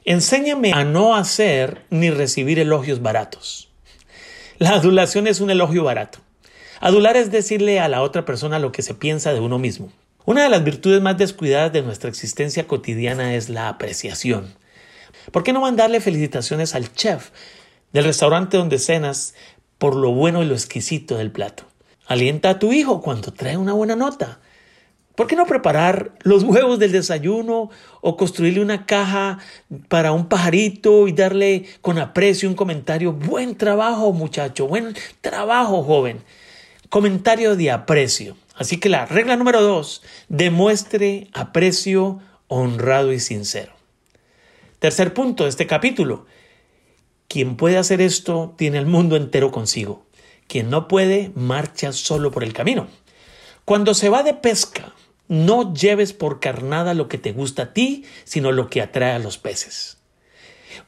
enséñame 0.04 0.72
a 0.72 0.84
no 0.84 1.16
hacer 1.16 1.82
ni 1.90 2.10
recibir 2.10 2.58
elogios 2.58 3.00
baratos. 3.00 3.70
La 4.58 4.70
adulación 4.70 5.26
es 5.26 5.40
un 5.40 5.50
elogio 5.50 5.84
barato. 5.84 6.18
Adular 6.80 7.16
es 7.16 7.30
decirle 7.30 7.80
a 7.80 7.88
la 7.88 8.02
otra 8.02 8.26
persona 8.26 8.58
lo 8.58 8.70
que 8.72 8.82
se 8.82 8.94
piensa 8.94 9.32
de 9.32 9.40
uno 9.40 9.58
mismo. 9.58 9.90
Una 10.26 10.42
de 10.42 10.48
las 10.48 10.64
virtudes 10.64 11.00
más 11.00 11.16
descuidadas 11.16 11.72
de 11.72 11.82
nuestra 11.82 12.10
existencia 12.10 12.66
cotidiana 12.66 13.36
es 13.36 13.48
la 13.48 13.68
apreciación. 13.68 14.56
¿Por 15.30 15.44
qué 15.44 15.52
no 15.52 15.60
mandarle 15.60 16.00
felicitaciones 16.00 16.74
al 16.74 16.92
chef 16.92 17.30
del 17.92 18.02
restaurante 18.02 18.56
donde 18.56 18.80
cenas 18.80 19.36
por 19.78 19.94
lo 19.94 20.10
bueno 20.10 20.42
y 20.42 20.46
lo 20.46 20.54
exquisito 20.54 21.16
del 21.16 21.30
plato? 21.30 21.62
Alienta 22.08 22.50
a 22.50 22.58
tu 22.58 22.72
hijo 22.72 23.02
cuando 23.02 23.32
trae 23.32 23.56
una 23.56 23.72
buena 23.72 23.94
nota. 23.94 24.40
¿Por 25.14 25.28
qué 25.28 25.36
no 25.36 25.46
preparar 25.46 26.10
los 26.22 26.42
huevos 26.42 26.80
del 26.80 26.90
desayuno 26.90 27.70
o 28.00 28.16
construirle 28.16 28.60
una 28.60 28.84
caja 28.84 29.38
para 29.86 30.10
un 30.10 30.28
pajarito 30.28 31.06
y 31.06 31.12
darle 31.12 31.66
con 31.82 31.98
aprecio 32.00 32.48
un 32.48 32.56
comentario? 32.56 33.12
Buen 33.12 33.56
trabajo 33.56 34.12
muchacho, 34.12 34.66
buen 34.66 34.96
trabajo 35.20 35.84
joven 35.84 36.18
comentario 36.88 37.56
de 37.56 37.70
aprecio. 37.70 38.36
Así 38.56 38.78
que 38.78 38.88
la 38.88 39.06
regla 39.06 39.36
número 39.36 39.62
dos, 39.62 40.02
demuestre 40.28 41.28
aprecio 41.32 42.20
honrado 42.48 43.12
y 43.12 43.20
sincero. 43.20 43.72
Tercer 44.78 45.14
punto 45.14 45.44
de 45.44 45.50
este 45.50 45.66
capítulo, 45.66 46.26
quien 47.28 47.56
puede 47.56 47.76
hacer 47.76 48.00
esto 48.00 48.54
tiene 48.56 48.78
el 48.78 48.86
mundo 48.86 49.16
entero 49.16 49.50
consigo. 49.50 50.06
Quien 50.48 50.70
no 50.70 50.88
puede, 50.88 51.32
marcha 51.34 51.92
solo 51.92 52.30
por 52.30 52.44
el 52.44 52.52
camino. 52.52 52.86
Cuando 53.64 53.94
se 53.94 54.08
va 54.08 54.22
de 54.22 54.32
pesca, 54.32 54.94
no 55.28 55.74
lleves 55.74 56.12
por 56.12 56.40
carnada 56.40 56.94
lo 56.94 57.08
que 57.08 57.18
te 57.18 57.32
gusta 57.32 57.62
a 57.64 57.72
ti, 57.72 58.04
sino 58.24 58.52
lo 58.52 58.70
que 58.70 58.80
atrae 58.80 59.12
a 59.12 59.18
los 59.18 59.38
peces. 59.38 59.98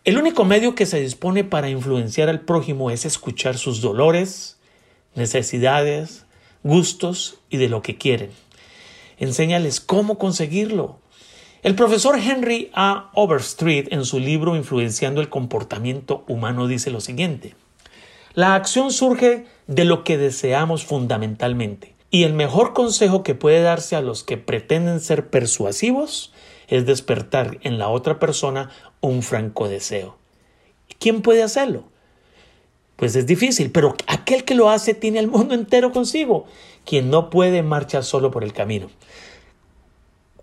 El 0.04 0.16
único 0.16 0.44
medio 0.44 0.74
que 0.74 0.86
se 0.86 1.00
dispone 1.00 1.44
para 1.44 1.68
influenciar 1.68 2.28
al 2.28 2.42
prójimo 2.42 2.90
es 2.90 3.04
escuchar 3.04 3.58
sus 3.58 3.80
dolores, 3.80 4.58
necesidades, 5.14 6.24
gustos 6.68 7.38
y 7.48 7.56
de 7.56 7.70
lo 7.70 7.80
que 7.80 7.96
quieren. 7.96 8.30
Enséñales 9.16 9.80
cómo 9.80 10.18
conseguirlo. 10.18 10.98
El 11.62 11.74
profesor 11.74 12.18
Henry 12.18 12.70
A. 12.74 13.10
Overstreet 13.14 13.90
en 13.90 14.04
su 14.04 14.20
libro 14.20 14.54
Influenciando 14.54 15.22
el 15.22 15.30
comportamiento 15.30 16.24
humano 16.28 16.66
dice 16.66 16.90
lo 16.90 17.00
siguiente. 17.00 17.54
La 18.34 18.54
acción 18.54 18.92
surge 18.92 19.46
de 19.66 19.84
lo 19.84 20.04
que 20.04 20.18
deseamos 20.18 20.84
fundamentalmente 20.84 21.94
y 22.10 22.24
el 22.24 22.34
mejor 22.34 22.74
consejo 22.74 23.22
que 23.22 23.34
puede 23.34 23.62
darse 23.62 23.96
a 23.96 24.02
los 24.02 24.22
que 24.22 24.36
pretenden 24.36 25.00
ser 25.00 25.30
persuasivos 25.30 26.34
es 26.68 26.84
despertar 26.84 27.58
en 27.62 27.78
la 27.78 27.88
otra 27.88 28.18
persona 28.18 28.70
un 29.00 29.22
franco 29.22 29.68
deseo. 29.68 30.18
¿Quién 31.00 31.22
puede 31.22 31.42
hacerlo? 31.42 31.84
Pues 32.98 33.14
es 33.14 33.26
difícil, 33.26 33.70
pero 33.70 33.94
aquel 34.08 34.44
que 34.44 34.56
lo 34.56 34.70
hace 34.70 34.92
tiene 34.92 35.20
el 35.20 35.28
mundo 35.28 35.54
entero 35.54 35.92
consigo. 35.92 36.46
Quien 36.84 37.10
no 37.10 37.30
puede 37.30 37.62
marcha 37.62 38.02
solo 38.02 38.32
por 38.32 38.42
el 38.42 38.52
camino. 38.52 38.90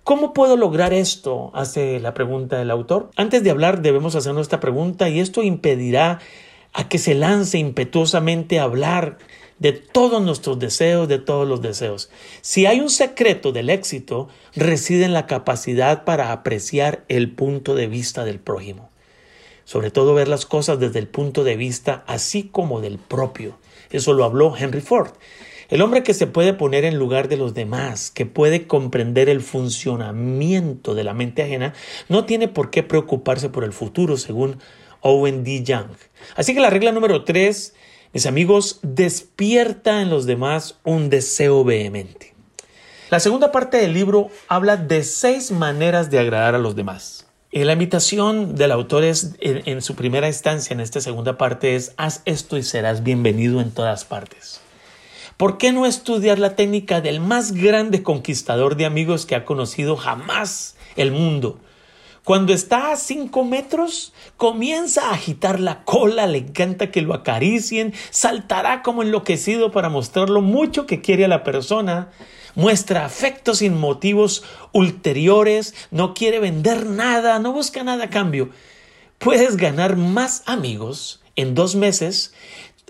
¿Cómo 0.06 0.32
puedo 0.32 0.56
lograr 0.56 0.94
esto? 0.94 1.52
hace 1.54 2.00
la 2.00 2.14
pregunta 2.14 2.58
del 2.58 2.72
autor. 2.72 3.12
Antes 3.18 3.44
de 3.44 3.52
hablar 3.52 3.82
debemos 3.82 4.16
hacernos 4.16 4.44
esta 4.44 4.62
pregunta 4.62 5.10
y 5.10 5.20
esto 5.20 5.44
impedirá 5.44 6.20
a 6.72 6.88
que 6.88 6.98
se 6.98 7.14
lance 7.14 7.58
impetuosamente 7.58 8.58
a 8.58 8.64
hablar 8.64 9.18
de 9.60 9.74
todos 9.74 10.22
nuestros 10.22 10.58
deseos, 10.58 11.10
de 11.10 11.20
todos 11.20 11.46
los 11.46 11.62
deseos. 11.62 12.10
Si 12.40 12.66
hay 12.66 12.80
un 12.80 12.90
secreto 12.90 13.52
del 13.52 13.70
éxito, 13.70 14.30
reside 14.56 15.04
en 15.04 15.14
la 15.14 15.28
capacidad 15.28 16.06
para 16.06 16.32
apreciar 16.32 17.04
el 17.10 17.32
punto 17.32 17.76
de 17.76 17.88
vista 17.88 18.24
del 18.24 18.40
prójimo 18.40 18.92
sobre 19.66 19.92
todo 19.92 20.14
ver 20.14 20.30
las 20.30 20.46
cosas 20.46 20.80
desde 20.80 21.00
el 21.00 21.08
punto 21.08 21.44
de 21.44 21.58
vista 21.58 22.04
así 22.08 22.44
como 22.44 22.80
del 22.80 22.98
propio. 22.98 23.58
Eso 23.90 24.14
lo 24.14 24.24
habló 24.24 24.56
Henry 24.58 24.82
Ford. 24.82 25.12
El 25.68 25.82
hombre 25.82 26.04
que 26.04 26.14
se 26.14 26.28
puede 26.28 26.54
poner 26.54 26.86
en 26.86 27.00
lugar 27.00 27.28
de 27.28 27.38
los 27.38 27.56
demás, 27.56 28.12
que 28.12 28.28
puede 28.28 28.68
comprender 28.68 29.30
el 29.30 29.42
funcionamiento 29.42 30.94
de 30.94 31.04
la 31.04 31.16
mente 31.16 31.42
ajena, 31.42 31.74
no 32.08 32.26
tiene 32.26 32.48
por 32.48 32.70
qué 32.70 32.84
preocuparse 32.84 33.50
por 33.50 33.64
el 33.64 33.74
futuro, 33.74 34.16
según 34.18 34.60
Owen 35.02 35.44
D. 35.44 35.64
Young. 35.64 35.88
Así 36.36 36.54
que 36.54 36.60
la 36.60 36.70
regla 36.70 36.92
número 36.92 37.24
tres, 37.24 37.74
mis 38.14 38.28
amigos, 38.28 38.80
despierta 38.84 40.02
en 40.02 40.12
los 40.12 40.28
demás 40.28 40.80
un 40.84 41.10
deseo 41.10 41.64
vehemente. 41.64 42.36
La 43.10 43.20
segunda 43.20 43.52
parte 43.52 43.78
del 43.78 43.94
libro 43.94 44.30
habla 44.48 44.78
de 44.78 45.04
seis 45.04 45.52
maneras 45.52 46.12
de 46.12 46.20
agradar 46.20 46.54
a 46.54 46.60
los 46.60 46.76
demás. 46.76 47.25
Eh, 47.56 47.64
la 47.64 47.72
invitación 47.72 48.56
del 48.56 48.74
autor 48.74 49.06
es, 49.06 49.38
en, 49.40 49.82
su 49.82 49.96
primera 49.96 50.28
instancia, 50.28 50.74
en 50.74 50.82
esta 50.82 51.00
segunda 51.00 51.38
parte, 51.38 51.78
es 51.78 51.94
haz 51.96 52.22
esto 52.26 52.58
y 52.58 52.64
serás 52.64 53.02
bienvenido 53.02 53.62
en 53.62 53.72
todas 53.72 54.04
partes. 54.04 54.60
¿Por 55.38 55.58
qué 55.58 55.72
no 55.72 55.86
estudiar 55.86 56.38
la 56.38 56.58
técnica 56.58 57.00
del 57.00 57.22
más 57.22 57.54
grande 57.54 58.04
conquistador 58.04 58.76
de 58.76 58.86
amigos 58.86 59.26
que 59.26 59.36
ha 59.36 59.46
conocido 59.46 59.96
jamás 59.96 60.76
el 60.98 61.14
mundo? 61.14 61.58
Cuando 62.26 62.52
está 62.52 62.92
a 62.92 62.98
cinco 62.98 63.46
metros, 63.46 64.12
comienza 64.36 65.08
a 65.08 65.14
agitar 65.14 65.62
la 65.62 65.86
cola, 65.86 66.28
le 66.28 66.40
encanta 66.40 66.92
que 66.92 67.02
lo 67.02 67.14
acaricien, 67.14 67.94
saltará 68.10 68.82
como 68.82 69.02
enloquecido 69.02 69.72
para 69.72 69.88
mostrar 69.88 70.30
lo 70.30 70.42
mucho 70.42 70.86
que 70.86 71.00
quiere 71.00 71.24
a 71.24 71.30
la 71.30 71.46
persona, 71.46 72.10
muestra 72.56 73.06
afectos 73.06 73.60
sin 73.60 73.78
motivos 73.78 74.44
ulteriores, 74.72 75.76
no 75.92 76.14
quiere 76.14 76.40
vender 76.40 76.86
nada, 76.86 77.40
no 77.40 77.54
busca 77.54 77.84
nada 77.84 78.06
a 78.06 78.10
cambio. 78.10 78.50
Puedes 79.20 79.58
ganar 79.58 79.96
más 79.96 80.44
amigos 80.46 81.22
en 81.36 81.56
dos 81.56 81.76
meses 81.76 82.34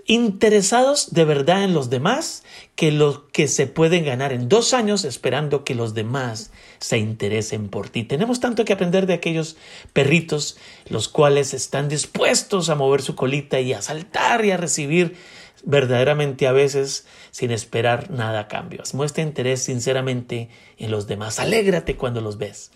interesados 0.06 1.12
de 1.12 1.24
verdad 1.24 1.64
en 1.64 1.74
los 1.74 1.90
demás 1.90 2.44
que 2.76 2.92
lo 2.92 3.26
que 3.28 3.48
se 3.48 3.66
pueden 3.66 4.04
ganar 4.04 4.32
en 4.32 4.48
dos 4.48 4.72
años 4.72 5.04
esperando 5.04 5.64
que 5.64 5.74
los 5.74 5.94
demás 5.94 6.52
se 6.78 6.98
interesen 6.98 7.68
por 7.68 7.88
ti. 7.88 8.04
Tenemos 8.04 8.38
tanto 8.38 8.64
que 8.64 8.72
aprender 8.72 9.06
de 9.06 9.14
aquellos 9.14 9.56
perritos 9.92 10.56
los 10.88 11.08
cuales 11.08 11.54
están 11.54 11.88
dispuestos 11.88 12.68
a 12.68 12.76
mover 12.76 13.02
su 13.02 13.16
colita 13.16 13.60
y 13.60 13.72
a 13.72 13.82
saltar 13.82 14.44
y 14.44 14.52
a 14.52 14.56
recibir 14.56 15.16
verdaderamente 15.64 16.46
a 16.46 16.52
veces 16.52 17.06
sin 17.30 17.50
esperar 17.50 18.10
nada 18.10 18.40
a 18.40 18.48
cambio. 18.48 18.82
Muestra 18.92 19.22
interés 19.22 19.62
sinceramente 19.62 20.48
en 20.78 20.90
los 20.90 21.06
demás. 21.06 21.38
Alégrate 21.38 21.96
cuando 21.96 22.20
los 22.20 22.38
ves. 22.38 22.70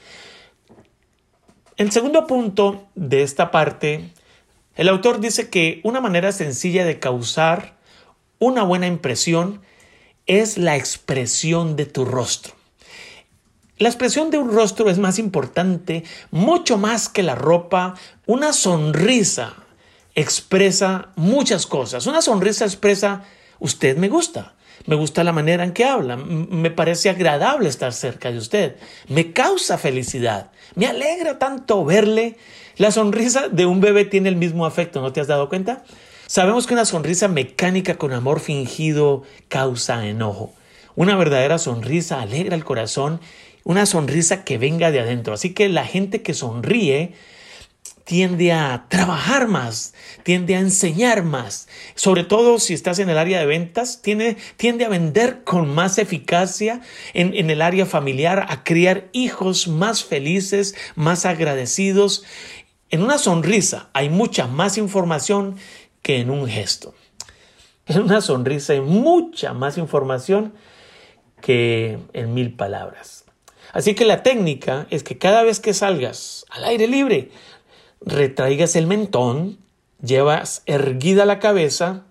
El 1.77 1.93
segundo 1.93 2.27
punto 2.27 2.89
de 2.95 3.23
esta 3.23 3.51
parte 3.51 4.13
el 4.81 4.89
autor 4.89 5.21
dice 5.21 5.51
que 5.51 5.81
una 5.85 6.01
manera 6.01 6.33
sencilla 6.33 6.85
de 6.85 6.99
causar 6.99 7.77
una 8.39 8.63
buena 8.63 8.87
impresión 8.87 9.61
es 10.27 10.57
la 10.57 10.77
expresión 10.77 11.77
de 11.77 11.87
tu 11.87 12.05
rostro. 12.05 12.55
La 13.77 13.89
expresión 13.89 14.31
de 14.31 14.39
un 14.39 14.51
rostro 14.51 14.89
es 14.89 14.99
más 14.99 15.19
importante, 15.19 16.05
mucho 16.31 16.79
más 16.79 17.09
que 17.09 17.23
la 17.23 17.35
ropa. 17.35 17.95
Una 18.27 18.53
sonrisa 18.53 19.55
expresa 20.15 21.11
muchas 21.17 21.67
cosas. 21.67 22.07
Una 22.07 22.23
sonrisa 22.23 22.65
expresa, 22.65 23.25
usted 23.59 23.97
me 23.97 24.09
gusta, 24.09 24.55
me 24.87 24.97
gusta 24.97 25.25
la 25.25 25.33
manera 25.33 25.65
en 25.65 25.73
que 25.73 25.85
habla, 25.85 26.17
me 26.17 26.71
parece 26.71 27.11
agradable 27.11 27.69
estar 27.69 27.93
cerca 27.93 28.31
de 28.31 28.39
usted, 28.39 28.77
me 29.09 29.33
causa 29.33 29.79
felicidad, 29.79 30.51
me 30.75 30.87
alegra 30.87 31.39
tanto 31.39 31.85
verle 31.85 32.37
la 32.77 32.91
sonrisa 32.91 33.49
de 33.49 33.67
un 33.67 33.81
bebé 33.81 34.07
tiene 34.07 34.31
el 34.31 34.37
mismo 34.37 34.65
afecto, 34.65 35.03
¿no 35.03 35.13
te 35.13 35.21
has 35.21 35.27
dado 35.27 35.51
cuenta? 35.51 35.85
Sabemos 36.27 36.67
que 36.67 36.75
una 36.75 36.85
sonrisa 36.87 37.29
mecánica 37.29 37.99
con 37.99 38.13
amor 38.13 38.41
fingido 38.41 39.23
causa 39.49 40.07
enojo. 40.07 40.55
Una 40.97 41.17
verdadera 41.17 41.59
sonrisa 41.59 42.23
alegra 42.23 42.57
el 42.57 42.65
corazón, 42.65 43.21
una 43.65 43.85
sonrisa 43.85 44.45
que 44.45 44.57
venga 44.57 44.91
de 44.91 45.01
adentro. 45.01 45.35
Así 45.35 45.53
que 45.53 45.69
la 45.69 45.85
gente 45.85 46.23
que 46.23 46.33
sonríe 46.33 47.15
tiende 48.05 48.53
a 48.53 48.87
trabajar 48.89 49.47
más, 49.49 49.95
tiende 50.23 50.57
a 50.57 50.61
enseñar 50.61 51.23
más. 51.23 51.69
Sobre 51.95 52.25
todo 52.25 52.59
si 52.59 52.75
estás 52.75 52.99
en 52.99 53.09
el 53.09 53.19
área 53.19 53.41
de 53.41 53.47
ventas, 53.47 54.03
tiende, 54.03 54.37
tiende 54.57 54.85
a 54.85 54.89
vender 54.89 55.45
con 55.45 55.73
más 55.75 55.99
eficacia 55.99 56.81
en, 57.15 57.35
en 57.35 57.51
el 57.51 57.63
área 57.63 57.87
familiar, 57.87 58.47
a 58.49 58.65
criar 58.65 59.09
hijos 59.13 59.69
más 59.69 60.05
felices, 60.05 60.75
más 60.97 61.27
agradecidos 61.27 62.25
en 62.91 63.03
una 63.05 63.19
sonrisa 63.19 63.89
hay 63.93 64.09
mucha 64.09 64.49
más 64.49 64.77
información 64.77 65.57
que 66.03 66.19
en 66.19 66.31
un 66.31 66.49
gesto. 66.49 66.95
En 67.87 68.03
una 68.03 68.21
sonrisa 68.21 68.73
hay 68.73 68.81
mucha 68.81 69.53
más 69.53 69.79
información 69.79 70.55
que 71.41 71.99
en 72.13 72.35
mil 72.35 72.55
palabras. 72.55 73.25
Así 73.73 73.95
que 73.95 74.05
la 74.05 74.25
técnica 74.25 74.89
es 74.91 75.05
que 75.05 75.19
cada 75.19 75.45
vez 75.45 75.61
que 75.61 75.73
salgas 75.73 76.45
al 76.51 76.65
aire 76.65 76.89
libre, 76.89 77.31
retraigas 78.01 78.77
el 78.77 78.87
mentón, 78.87 79.59
llevas 80.03 80.63
erguida 80.67 81.25
la 81.25 81.39
cabeza, 81.39 82.05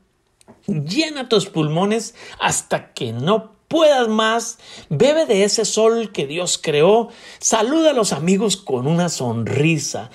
llena 0.67 1.29
tus 1.29 1.47
pulmones 1.47 2.15
hasta 2.39 2.93
que 2.93 3.13
no 3.13 3.51
puedas 3.67 4.07
más, 4.07 4.57
bebe 4.89 5.25
de 5.25 5.43
ese 5.43 5.63
sol 5.63 6.11
que 6.11 6.27
Dios 6.27 6.59
creó, 6.61 7.09
saluda 7.39 7.91
a 7.91 7.93
los 7.93 8.13
amigos 8.13 8.57
con 8.57 8.87
una 8.87 9.09
sonrisa 9.09 10.09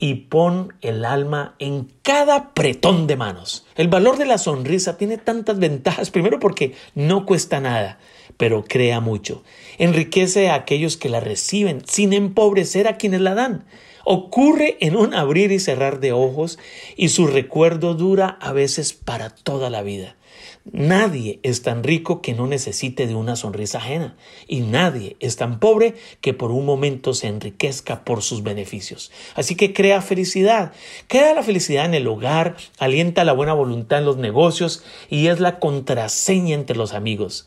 y 0.00 0.14
pon 0.14 0.74
el 0.80 1.04
alma 1.04 1.54
en 1.58 1.90
cada 2.02 2.54
pretón 2.54 3.06
de 3.06 3.16
manos. 3.16 3.66
El 3.74 3.88
valor 3.88 4.16
de 4.16 4.26
la 4.26 4.38
sonrisa 4.38 4.96
tiene 4.96 5.18
tantas 5.18 5.58
ventajas, 5.58 6.10
primero 6.10 6.38
porque 6.38 6.74
no 6.94 7.26
cuesta 7.26 7.60
nada, 7.60 7.98
pero 8.36 8.64
crea 8.64 9.00
mucho. 9.00 9.42
Enriquece 9.78 10.50
a 10.50 10.54
aquellos 10.54 10.96
que 10.96 11.08
la 11.08 11.20
reciben 11.20 11.82
sin 11.86 12.12
empobrecer 12.12 12.86
a 12.86 12.96
quienes 12.96 13.20
la 13.20 13.34
dan. 13.34 13.64
Ocurre 14.10 14.78
en 14.80 14.96
un 14.96 15.12
abrir 15.12 15.52
y 15.52 15.58
cerrar 15.58 16.00
de 16.00 16.12
ojos 16.12 16.58
y 16.96 17.10
su 17.10 17.26
recuerdo 17.26 17.92
dura 17.92 18.38
a 18.40 18.52
veces 18.52 18.94
para 18.94 19.28
toda 19.28 19.68
la 19.68 19.82
vida. 19.82 20.16
Nadie 20.64 21.40
es 21.42 21.60
tan 21.60 21.84
rico 21.84 22.22
que 22.22 22.32
no 22.32 22.46
necesite 22.46 23.06
de 23.06 23.14
una 23.14 23.36
sonrisa 23.36 23.76
ajena 23.76 24.16
y 24.46 24.60
nadie 24.60 25.18
es 25.20 25.36
tan 25.36 25.60
pobre 25.60 25.94
que 26.22 26.32
por 26.32 26.52
un 26.52 26.64
momento 26.64 27.12
se 27.12 27.26
enriquezca 27.26 28.02
por 28.06 28.22
sus 28.22 28.42
beneficios. 28.42 29.12
Así 29.34 29.56
que 29.56 29.74
crea 29.74 30.00
felicidad, 30.00 30.72
crea 31.06 31.34
la 31.34 31.42
felicidad 31.42 31.84
en 31.84 31.92
el 31.92 32.06
hogar, 32.06 32.56
alienta 32.78 33.24
la 33.24 33.34
buena 33.34 33.52
voluntad 33.52 33.98
en 33.98 34.06
los 34.06 34.16
negocios 34.16 34.84
y 35.10 35.26
es 35.26 35.38
la 35.38 35.58
contraseña 35.58 36.54
entre 36.54 36.78
los 36.78 36.94
amigos. 36.94 37.46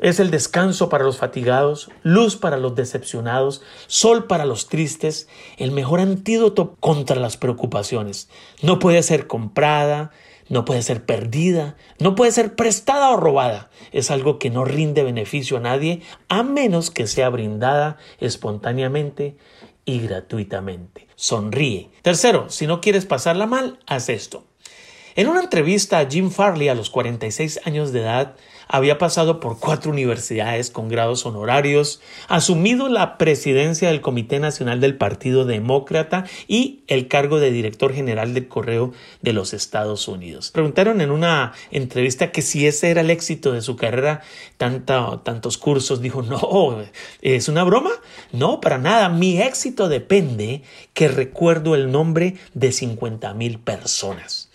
Es 0.00 0.20
el 0.20 0.30
descanso 0.30 0.88
para 0.88 1.04
los 1.04 1.18
fatigados, 1.18 1.90
luz 2.02 2.36
para 2.36 2.56
los 2.56 2.74
decepcionados, 2.74 3.62
sol 3.86 4.26
para 4.26 4.44
los 4.44 4.68
tristes, 4.68 5.28
el 5.56 5.70
mejor 5.70 6.00
antídoto 6.00 6.76
contra 6.80 7.16
las 7.16 7.36
preocupaciones. 7.36 8.28
No 8.62 8.78
puede 8.78 9.02
ser 9.02 9.26
comprada, 9.26 10.10
no 10.48 10.64
puede 10.64 10.82
ser 10.82 11.04
perdida, 11.04 11.76
no 11.98 12.14
puede 12.14 12.32
ser 12.32 12.54
prestada 12.54 13.10
o 13.10 13.16
robada. 13.16 13.70
Es 13.92 14.10
algo 14.10 14.38
que 14.38 14.50
no 14.50 14.64
rinde 14.64 15.02
beneficio 15.02 15.56
a 15.56 15.60
nadie 15.60 16.02
a 16.28 16.42
menos 16.42 16.90
que 16.90 17.06
sea 17.06 17.28
brindada 17.30 17.96
espontáneamente 18.18 19.36
y 19.84 20.00
gratuitamente. 20.00 21.08
Sonríe. 21.14 21.90
Tercero, 22.02 22.50
si 22.50 22.66
no 22.66 22.80
quieres 22.80 23.06
pasarla 23.06 23.46
mal, 23.46 23.78
haz 23.86 24.08
esto. 24.08 24.44
En 25.16 25.28
una 25.28 25.42
entrevista 25.42 26.04
Jim 26.10 26.32
Farley 26.32 26.66
a 26.66 26.74
los 26.74 26.90
46 26.90 27.60
años 27.66 27.92
de 27.92 28.00
edad, 28.00 28.34
había 28.66 28.98
pasado 28.98 29.38
por 29.38 29.60
cuatro 29.60 29.92
universidades 29.92 30.72
con 30.72 30.88
grados 30.88 31.24
honorarios, 31.24 32.00
asumido 32.26 32.88
la 32.88 33.16
presidencia 33.16 33.90
del 33.90 34.00
Comité 34.00 34.40
Nacional 34.40 34.80
del 34.80 34.96
Partido 34.96 35.44
Demócrata 35.44 36.24
y 36.48 36.82
el 36.88 37.06
cargo 37.06 37.38
de 37.38 37.52
director 37.52 37.94
general 37.94 38.34
del 38.34 38.48
Correo 38.48 38.92
de 39.22 39.32
los 39.32 39.54
Estados 39.54 40.08
Unidos. 40.08 40.50
Preguntaron 40.50 41.00
en 41.00 41.12
una 41.12 41.52
entrevista 41.70 42.32
que 42.32 42.42
si 42.42 42.66
ese 42.66 42.90
era 42.90 43.02
el 43.02 43.10
éxito 43.10 43.52
de 43.52 43.62
su 43.62 43.76
carrera, 43.76 44.22
tantos 44.56 45.58
cursos, 45.58 46.02
dijo, 46.02 46.22
no, 46.22 46.82
¿es 47.22 47.48
una 47.48 47.62
broma? 47.62 47.92
No, 48.32 48.60
para 48.60 48.78
nada, 48.78 49.10
mi 49.10 49.40
éxito 49.40 49.88
depende 49.88 50.62
que 50.92 51.06
recuerdo 51.06 51.76
el 51.76 51.92
nombre 51.92 52.34
de 52.54 52.72
50 52.72 53.32
mil 53.34 53.60
personas. 53.60 54.50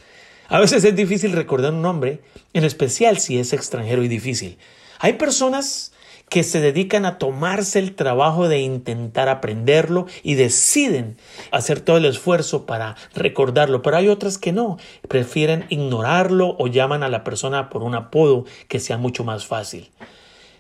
A 0.50 0.60
veces 0.60 0.84
es 0.84 0.96
difícil 0.96 1.34
recordar 1.34 1.74
un 1.74 1.84
nombre, 1.84 2.22
en 2.54 2.64
especial 2.64 3.20
si 3.20 3.38
es 3.38 3.54
extranjero 3.54 4.04
y 4.04 4.08
difícil. 4.08 4.58
Hay 5.00 5.14
personas 5.14 5.94
que 6.28 6.44
se 6.44 6.60
dedican 6.60 7.06
a 7.06 7.20
tomarse 7.20 7.78
el 7.78 7.96
trabajo 7.96 8.48
de 8.48 8.60
intentar 8.60 9.30
aprenderlo 9.30 10.08
y 10.24 10.34
deciden 10.34 11.18
hacer 11.52 11.82
todo 11.82 11.98
el 11.98 12.06
esfuerzo 12.06 12.66
para 12.66 12.96
recordarlo, 13.14 13.84
pero 13.84 13.98
hay 13.98 14.08
otras 14.08 14.40
que 14.40 14.52
no, 14.52 14.78
prefieren 15.08 15.66
ignorarlo 15.70 16.56
o 16.58 16.66
llaman 16.66 17.04
a 17.04 17.10
la 17.10 17.24
persona 17.24 17.70
por 17.70 17.84
un 17.84 17.94
apodo 17.94 18.46
que 18.68 18.80
sea 18.80 18.98
mucho 18.98 19.24
más 19.24 19.46
fácil. 19.46 19.90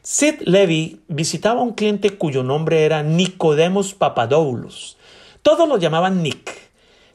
Sid 0.03 0.41
Levy 0.41 1.01
visitaba 1.07 1.61
a 1.61 1.63
un 1.63 1.73
cliente 1.73 2.11
cuyo 2.11 2.43
nombre 2.43 2.85
era 2.85 3.01
Nicodemos 3.01 3.95
Papadoulos. 3.95 4.97
Todos 5.41 5.67
lo 5.67 5.77
llamaban 5.77 6.21
Nick. 6.21 6.68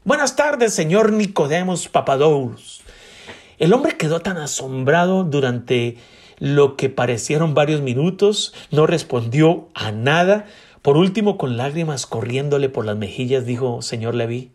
Buenas 0.07 0.37
tardes, 0.37 0.75
señor 0.75 1.15
Nicodemos 1.15 1.89
Papadoulos. 1.89 2.83
El 3.59 3.73
hombre 3.73 3.97
quedó 3.97 4.21
tan 4.21 4.37
asombrado 4.37 5.25
durante 5.25 5.97
lo 6.39 6.77
que 6.77 6.91
parecieron 6.91 7.55
varios 7.55 7.81
minutos, 7.81 8.53
no 8.71 8.87
respondió 8.87 9.71
a 9.73 9.93
nada. 9.93 10.45
Por 10.83 10.99
último, 10.99 11.39
con 11.39 11.57
lágrimas 11.57 12.05
corriéndole 12.05 12.69
por 12.69 12.85
las 12.85 12.99
mejillas, 12.99 13.47
dijo, 13.47 13.81
Señor 13.81 14.15
Levi, 14.15 14.51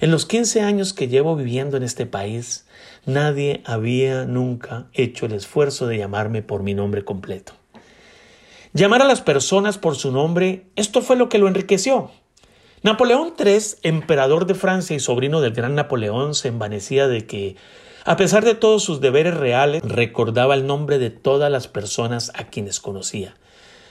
en 0.00 0.10
los 0.10 0.26
15 0.26 0.60
años 0.60 0.92
que 0.92 1.08
llevo 1.08 1.34
viviendo 1.34 1.78
en 1.78 1.82
este 1.82 2.04
país, 2.04 2.66
nadie 3.06 3.62
había 3.64 4.26
nunca 4.26 4.88
hecho 4.92 5.24
el 5.24 5.32
esfuerzo 5.32 5.86
de 5.86 5.96
llamarme 5.96 6.42
por 6.42 6.62
mi 6.62 6.74
nombre 6.74 7.06
completo. 7.06 7.54
Llamar 8.74 9.00
a 9.00 9.06
las 9.06 9.22
personas 9.22 9.78
por 9.78 9.96
su 9.96 10.12
nombre, 10.12 10.66
esto 10.76 11.00
fue 11.00 11.16
lo 11.16 11.30
que 11.30 11.38
lo 11.38 11.48
enriqueció. 11.48 12.10
Napoleón 12.82 13.34
III, 13.38 13.58
emperador 13.82 14.46
de 14.46 14.54
Francia 14.54 14.94
y 14.94 15.00
sobrino 15.00 15.40
del 15.40 15.52
gran 15.52 15.74
Napoleón, 15.74 16.34
se 16.34 16.48
envanecía 16.48 17.08
de 17.08 17.26
que 17.26 17.56
A 18.04 18.16
pesar 18.16 18.44
de 18.44 18.54
todos 18.54 18.82
sus 18.82 19.00
deberes 19.00 19.36
reales, 19.36 19.82
recordaba 19.82 20.54
el 20.54 20.66
nombre 20.66 20.98
de 20.98 21.10
todas 21.10 21.50
las 21.52 21.68
personas 21.68 22.32
a 22.34 22.44
quienes 22.44 22.80
conocía. 22.80 23.34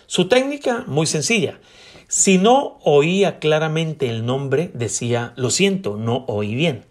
Su 0.07 0.27
técnica, 0.27 0.85
muy 0.87 1.05
sencilla. 1.05 1.59
Si 2.07 2.37
no 2.37 2.79
oía 2.83 3.37
claramente 3.37 4.09
el 4.09 4.25
nombre, 4.25 4.71
decía, 4.73 5.33
lo 5.35 5.51
siento, 5.51 5.97
no 5.97 6.23
oí 6.27 6.55
bien. 6.55 6.85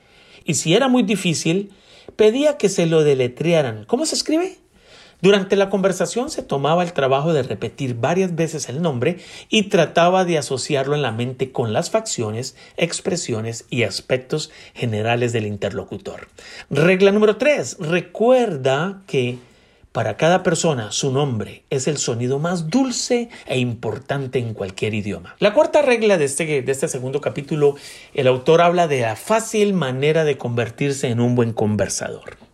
Y 0.45 0.55
si 0.55 0.75
era 0.75 0.87
muy 0.87 1.03
difícil, 1.03 1.73
pedía 2.15 2.59
que 2.59 2.69
se 2.69 2.87
lo 2.87 3.03
deletrearan. 3.03 3.87
¿Cómo 3.87 4.07
se 4.07 4.15
escribe? 4.15 4.59
Durante 5.23 5.57
la 5.57 5.71
conversación 5.71 6.31
se 6.31 6.43
tomaba 6.43 6.83
el 6.83 6.93
trabajo 6.93 7.33
de 7.33 7.43
repetir 7.43 7.95
varias 7.95 8.35
veces 8.35 8.69
el 8.69 8.83
nombre 8.83 9.19
y 9.49 9.65
trataba 9.65 10.25
de 10.25 10.39
asociarlo 10.39 10.95
en 10.95 11.03
la 11.03 11.13
mente 11.13 11.53
con 11.53 11.73
las 11.73 11.91
facciones, 11.91 12.57
expresiones 12.77 13.65
y 13.71 13.85
aspectos 13.85 14.51
generales 14.75 15.33
del 15.33 15.47
interlocutor. 15.47 16.29
Regla 16.71 17.13
número 17.13 17.37
3. 17.37 17.79
Recuerda 17.81 19.03
que 19.07 19.39
para 19.97 20.19
cada 20.19 20.43
persona, 20.43 20.93
su 20.93 21.11
nombre 21.11 21.63
es 21.71 21.89
el 21.89 21.97
sonido 21.97 22.39
más 22.39 22.69
dulce 22.69 23.31
e 23.47 23.59
importante 23.59 24.39
en 24.39 24.53
cualquier 24.53 24.93
idioma. 24.93 25.35
La 25.39 25.55
cuarta 25.55 25.81
regla 25.81 26.19
de 26.19 26.27
este, 26.27 26.61
de 26.61 26.71
este 26.71 26.87
segundo 26.87 27.23
capítulo, 27.23 27.77
el 28.13 28.27
autor 28.27 28.61
habla 28.61 28.89
de 28.89 29.01
la 29.01 29.17
fácil 29.17 29.73
manera 29.73 30.25
de 30.25 30.37
convertirse 30.37 31.09
en 31.09 31.21
un 31.21 31.35
buen 31.35 31.55
conversador. 31.55 32.46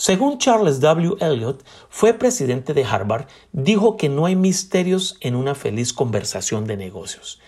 Según 0.00 0.38
Charles 0.38 0.78
W. 0.78 1.16
Eliot, 1.18 1.64
fue 1.90 2.14
presidente 2.14 2.72
de 2.72 2.84
Harvard, 2.84 3.26
dijo 3.50 3.96
que 3.96 4.08
no 4.08 4.26
hay 4.26 4.36
misterios 4.36 5.16
en 5.20 5.34
una 5.34 5.56
feliz 5.56 5.92
conversación 5.92 6.68
de 6.68 6.76
negocios. 6.76 7.40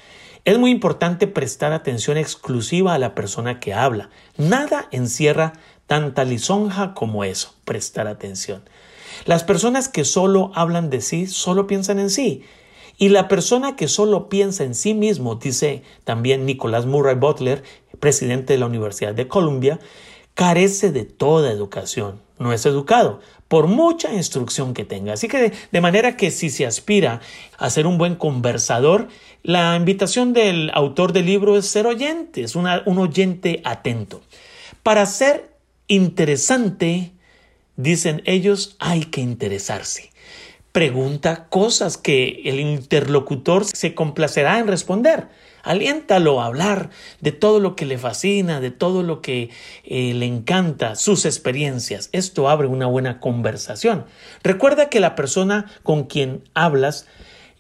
Es 0.45 0.59
muy 0.59 0.73
importante 0.73 1.29
prestar 1.29 1.73
atención 1.73 2.17
exclusiva 2.17 2.93
a 2.93 2.99
la 2.99 3.15
persona 3.15 3.61
que 3.61 3.73
habla. 3.73 4.11
Nada 4.37 4.89
encierra 4.91 5.53
tanta 5.87 6.25
lisonja 6.25 6.93
como 6.93 7.23
eso, 7.23 7.55
prestar 7.65 8.09
atención. 8.09 8.65
Las 9.27 9.45
personas 9.45 9.89
que 9.89 10.05
solo 10.05 10.51
hablan 10.57 10.91
de 10.91 11.03
sí, 11.03 11.29
solo 11.29 11.69
piensan 11.69 12.01
en 12.01 12.11
sí. 12.11 12.43
Y 12.99 13.11
la 13.11 13.29
persona 13.29 13.77
que 13.77 13.87
solo 13.87 14.29
piensa 14.29 14.65
en 14.65 14.75
sí 14.75 14.93
mismo, 14.93 15.37
dice 15.37 15.85
también 16.03 16.47
Nicolás 16.47 16.85
Murray 16.85 17.15
Butler, 17.15 17.63
presidente 18.01 18.55
de 18.55 18.59
la 18.59 18.67
Universidad 18.67 19.15
de 19.15 19.29
Columbia, 19.29 19.79
carece 20.41 20.91
de 20.91 21.05
toda 21.05 21.53
educación, 21.53 22.19
no 22.39 22.55
es 22.55 22.65
educado, 22.65 23.21
por 23.49 23.67
mucha 23.67 24.15
instrucción 24.15 24.73
que 24.73 24.87
tenga. 24.87 25.13
Así 25.13 25.29
que 25.29 25.53
de, 25.71 25.81
manera 25.83 26.17
que 26.17 26.31
si 26.31 26.49
se 26.49 26.65
aspira 26.65 27.21
a 27.59 27.69
ser 27.69 27.87
un 27.87 27.99
buen 27.99 28.15
conversador, 28.17 29.09
la 29.43 29.77
invitación 29.77 30.33
del 30.33 30.71
autor 30.73 31.13
del 31.13 31.27
libro 31.27 31.59
es 31.59 31.67
ser 31.67 31.87
oyente, 31.87 32.43
es 32.43 32.57
un 32.57 32.67
oyente 32.67 33.61
atento. 33.65 34.23
Para 34.83 35.05
ser 35.05 35.51
interesante, 35.89 37.13
Dicen 37.81 38.21
ellos, 38.27 38.77
hay 38.79 39.05
que 39.05 39.23
interesarse. 39.23 40.11
Pregunta 40.71 41.47
cosas 41.49 41.97
que 41.97 42.43
el 42.45 42.61
interlocutor 42.61 43.65
se 43.65 43.95
complacerá 43.95 44.59
en 44.59 44.67
responder. 44.67 45.29
Aliéntalo 45.63 46.41
a 46.41 46.47
hablar 46.47 46.91
de 47.21 47.33
todo 47.33 47.61
lo 47.61 47.77
que 47.77 47.87
le 47.87 47.99
fascina, 47.99 48.61
de 48.61 48.71
todo 48.71 49.03
lo 49.03 49.21
que 49.21 49.51
eh, 49.85 50.15
le 50.15 50.27
encanta, 50.27 50.97
sus 50.97 51.25
experiencias. 51.25 52.09
Esto 52.13 52.49
abre 52.49 52.67
una 52.69 52.87
buena 52.87 53.21
conversación. 53.21 54.05
Recuerda 54.43 54.89
que 54.89 55.01
la 55.01 55.15
persona 55.15 55.67
con 55.83 56.05
quien 56.05 56.45
hablas 56.55 57.07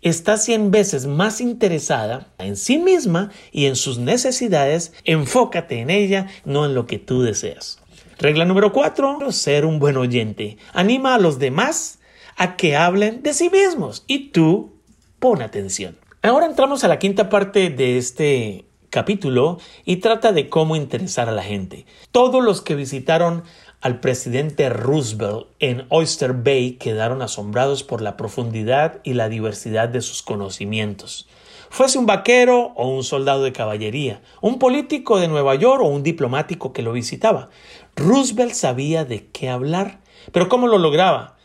está 0.02 0.36
cien 0.36 0.70
veces 0.70 1.06
más 1.06 1.40
interesada 1.40 2.28
en 2.38 2.56
sí 2.56 2.78
misma 2.78 3.30
y 3.52 3.66
en 3.66 3.76
sus 3.76 3.98
necesidades. 3.98 4.92
Enfócate 5.04 5.80
en 5.80 5.90
ella, 5.90 6.26
no 6.44 6.64
en 6.64 6.74
lo 6.74 6.86
que 6.86 6.98
tú 6.98 7.22
deseas. 7.22 7.80
Regla 8.18 8.44
número 8.44 8.72
cuatro, 8.72 9.32
ser 9.32 9.64
un 9.64 9.78
buen 9.78 9.96
oyente. 9.96 10.58
Anima 10.72 11.14
a 11.14 11.18
los 11.18 11.38
demás 11.38 11.98
a 12.36 12.56
que 12.56 12.76
hablen 12.76 13.22
de 13.22 13.34
sí 13.34 13.50
mismos 13.50 14.04
y 14.06 14.30
tú 14.30 14.72
pon 15.18 15.42
atención. 15.42 15.96
Ahora 16.22 16.44
entramos 16.44 16.85
a 16.85 16.88
la 16.88 16.98
quinta 16.98 17.30
parte 17.30 17.70
de 17.70 17.96
este 17.96 18.66
capítulo 18.90 19.59
y 19.87 19.96
trata 19.96 20.33
de 20.33 20.50
cómo 20.50 20.76
interesar 20.76 21.30
a 21.30 21.33
la 21.33 21.42
gente. 21.42 21.87
Todos 22.12 22.44
los 22.44 22.61
que 22.61 22.74
visitaron 22.74 23.42
al 23.80 24.00
presidente 24.00 24.68
Roosevelt 24.68 25.46
en 25.61 25.87
Oyster 25.88 26.35
Bay 26.35 26.72
quedaron 26.72 27.22
asombrados 27.22 27.85
por 27.85 28.02
la 28.02 28.18
profundidad 28.18 29.00
y 29.02 29.14
la 29.14 29.30
diversidad 29.30 29.88
de 29.88 30.02
sus 30.02 30.22
conocimientos. 30.22 31.26
Fuese 31.70 31.96
un 31.96 32.04
vaquero 32.04 32.74
o 32.76 32.88
un 32.88 33.02
soldado 33.02 33.42
de 33.42 33.54
caballería, 33.54 34.20
un 34.42 34.59
político 34.59 35.18
de 35.18 35.28
Nueva 35.28 35.54
York 35.54 35.83
o 35.83 35.88
un 35.88 36.02
diplomático 36.02 36.74
que 36.74 36.83
lo 36.83 36.92
visitaba. 36.92 37.48
Roosevelt 37.96 38.52
sabía 38.52 39.06
de 39.06 39.28
qué 39.28 39.48
hablar, 39.48 40.00
pero 40.33 40.50
¿cómo 40.50 40.68
lo 40.68 40.76
lograba? 40.76 41.38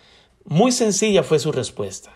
Muy 0.44 0.74
sencilla 0.74 1.24
fue 1.24 1.40
su 1.40 1.54
respuesta. 1.54 2.15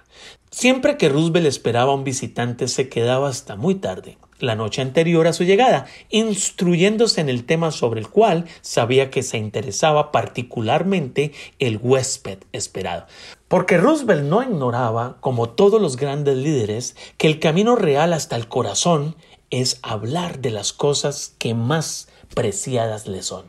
Siempre 0.51 0.97
que 0.97 1.09
Roosevelt 1.09 1.45
esperaba 1.45 1.91
a 1.91 1.95
un 1.95 2.03
visitante 2.03 2.67
se 2.67 2.89
quedaba 2.89 3.29
hasta 3.29 3.55
muy 3.55 3.75
tarde, 3.75 4.17
la 4.39 4.55
noche 4.55 4.81
anterior 4.81 5.27
a 5.27 5.33
su 5.33 5.43
llegada, 5.43 5.85
instruyéndose 6.09 7.21
en 7.21 7.29
el 7.29 7.45
tema 7.45 7.69
sobre 7.69 7.99
el 7.99 8.09
cual 8.09 8.45
sabía 8.61 9.11
que 9.11 9.21
se 9.21 9.37
interesaba 9.37 10.11
particularmente 10.11 11.33
el 11.59 11.77
huésped 11.77 12.39
esperado. 12.51 13.05
Porque 13.47 13.77
Roosevelt 13.77 14.23
no 14.23 14.41
ignoraba, 14.41 15.17
como 15.19 15.49
todos 15.49 15.79
los 15.79 15.97
grandes 15.97 16.37
líderes, 16.37 16.95
que 17.17 17.27
el 17.27 17.39
camino 17.39 17.75
real 17.75 18.11
hasta 18.11 18.35
el 18.35 18.47
corazón 18.47 19.15
es 19.51 19.79
hablar 19.83 20.39
de 20.39 20.49
las 20.49 20.73
cosas 20.73 21.35
que 21.37 21.53
más 21.53 22.07
preciadas 22.33 23.07
le 23.07 23.21
son. 23.21 23.45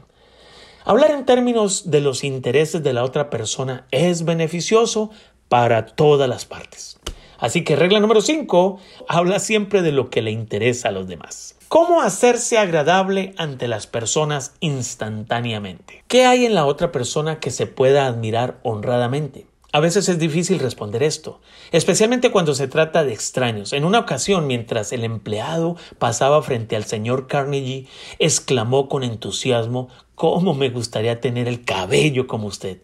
Hablar 0.85 1.11
en 1.11 1.27
términos 1.27 1.91
de 1.91 2.01
los 2.01 2.25
intereses 2.25 2.83
de 2.83 2.95
la 2.95 3.05
otra 3.05 3.29
persona 3.29 3.87
es 3.91 4.25
beneficioso 4.25 5.11
para 5.51 5.85
todas 5.85 6.29
las 6.29 6.45
partes. 6.45 6.97
Así 7.37 7.65
que 7.65 7.75
regla 7.75 7.99
número 7.99 8.21
5, 8.21 8.79
habla 9.09 9.41
siempre 9.41 9.83
de 9.83 9.91
lo 9.91 10.09
que 10.09 10.23
le 10.23 10.31
interesa 10.31 10.91
a 10.91 10.93
los 10.93 11.09
demás. 11.09 11.57
¿Cómo 11.67 12.03
hacerse 12.03 12.57
agradable 12.57 13.35
ante 13.37 13.67
las 13.67 13.89
personas 13.89 14.53
instantáneamente? 14.61 16.05
¿Qué 16.07 16.25
hay 16.25 16.47
en 16.47 16.55
la 16.55 16.67
otra 16.67 16.93
persona 16.93 17.41
que 17.41 17.51
se 17.51 17.67
pueda 17.67 18.07
admirar 18.07 18.61
honradamente? 18.63 19.49
A 19.73 19.81
veces 19.81 20.09
es 20.09 20.21
difícil 20.21 20.61
responder 20.61 21.03
esto, 21.03 21.41
especialmente 21.73 22.31
cuando 22.31 22.55
se 22.55 22.69
trata 22.69 23.03
de 23.03 23.13
extraños. 23.13 23.73
En 23.73 23.85
una 23.85 24.01
ocasión, 24.01 24.47
mientras 24.47 24.93
el 24.93 25.03
empleado 25.03 25.77
pasaba 25.99 26.43
frente 26.43 26.77
al 26.77 26.85
señor 26.85 27.27
Carnegie, 27.27 27.89
exclamó 28.21 28.89
con 28.89 29.03
entusiasmo 29.03 29.89
¿Cómo 30.15 30.55
me 30.55 30.71
gustaría 30.71 31.21
tener 31.21 31.49
el 31.49 31.65
cabello 31.65 32.27
como 32.27 32.47
usted? 32.47 32.83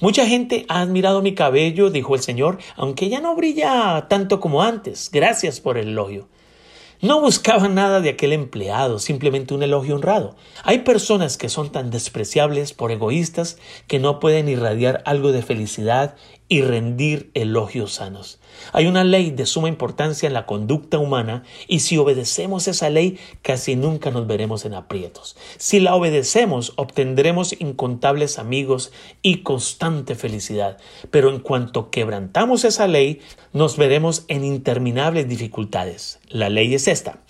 Mucha 0.00 0.26
gente 0.26 0.66
ha 0.68 0.80
admirado 0.80 1.22
mi 1.22 1.34
cabello, 1.34 1.90
dijo 1.90 2.14
el 2.14 2.22
señor, 2.22 2.58
aunque 2.76 3.08
ya 3.08 3.20
no 3.20 3.34
brilla 3.36 4.06
tanto 4.08 4.40
como 4.40 4.62
antes. 4.62 5.10
Gracias 5.12 5.60
por 5.60 5.78
el 5.78 5.88
elogio. 5.88 6.28
No 7.02 7.20
buscaba 7.20 7.68
nada 7.68 8.00
de 8.00 8.10
aquel 8.10 8.32
empleado, 8.32 9.00
simplemente 9.00 9.54
un 9.54 9.64
elogio 9.64 9.96
honrado. 9.96 10.36
Hay 10.62 10.78
personas 10.78 11.36
que 11.36 11.48
son 11.48 11.72
tan 11.72 11.90
despreciables 11.90 12.72
por 12.72 12.92
egoístas 12.92 13.58
que 13.88 13.98
no 13.98 14.20
pueden 14.20 14.48
irradiar 14.48 15.02
algo 15.04 15.32
de 15.32 15.42
felicidad 15.42 16.14
y 16.48 16.62
rendir 16.62 17.32
elogios 17.34 17.94
sanos. 17.94 18.38
Hay 18.72 18.86
una 18.86 19.04
ley 19.04 19.30
de 19.30 19.46
suma 19.46 19.68
importancia 19.68 20.26
en 20.26 20.34
la 20.34 20.46
conducta 20.46 20.98
humana 20.98 21.42
y 21.68 21.80
si 21.80 21.98
obedecemos 21.98 22.68
esa 22.68 22.90
ley 22.90 23.18
casi 23.42 23.76
nunca 23.76 24.10
nos 24.10 24.26
veremos 24.26 24.64
en 24.64 24.74
aprietos. 24.74 25.36
Si 25.58 25.80
la 25.80 25.94
obedecemos 25.94 26.72
obtendremos 26.76 27.54
incontables 27.60 28.38
amigos 28.38 28.92
y 29.22 29.38
constante 29.38 30.14
felicidad, 30.14 30.78
pero 31.10 31.30
en 31.30 31.40
cuanto 31.40 31.90
quebrantamos 31.90 32.64
esa 32.64 32.86
ley 32.86 33.20
nos 33.52 33.76
veremos 33.76 34.24
en 34.28 34.44
interminables 34.44 35.28
dificultades. 35.28 36.18
La 36.28 36.48
ley 36.48 36.74
es 36.74 36.88
esta. 36.88 37.20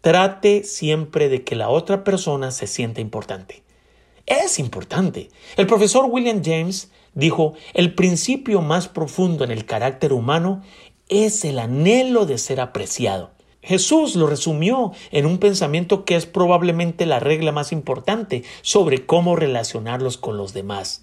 Trate 0.00 0.62
siempre 0.62 1.28
de 1.28 1.42
que 1.42 1.56
la 1.56 1.68
otra 1.68 2.04
persona 2.04 2.52
se 2.52 2.66
sienta 2.66 3.00
importante. 3.00 3.64
Es 4.26 4.58
importante. 4.58 5.30
El 5.56 5.66
profesor 5.66 6.06
William 6.08 6.42
James 6.44 6.90
dijo, 7.16 7.54
el 7.74 7.94
principio 7.94 8.62
más 8.62 8.86
profundo 8.86 9.42
en 9.42 9.50
el 9.50 9.64
carácter 9.64 10.12
humano 10.12 10.62
es 11.08 11.44
el 11.44 11.58
anhelo 11.58 12.26
de 12.26 12.38
ser 12.38 12.60
apreciado. 12.60 13.32
Jesús 13.62 14.14
lo 14.14 14.28
resumió 14.28 14.92
en 15.10 15.26
un 15.26 15.38
pensamiento 15.38 16.04
que 16.04 16.14
es 16.14 16.26
probablemente 16.26 17.04
la 17.04 17.18
regla 17.18 17.50
más 17.50 17.72
importante 17.72 18.44
sobre 18.62 19.06
cómo 19.06 19.34
relacionarlos 19.34 20.18
con 20.18 20.36
los 20.36 20.52
demás. 20.52 21.02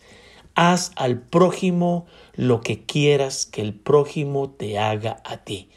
Haz 0.55 0.91
al 0.95 1.19
prójimo 1.19 2.05
lo 2.35 2.61
que 2.61 2.85
quieras 2.85 3.45
que 3.45 3.61
el 3.61 3.73
prójimo 3.73 4.49
te 4.51 4.79
haga 4.79 5.21
a 5.25 5.37
ti. 5.37 5.69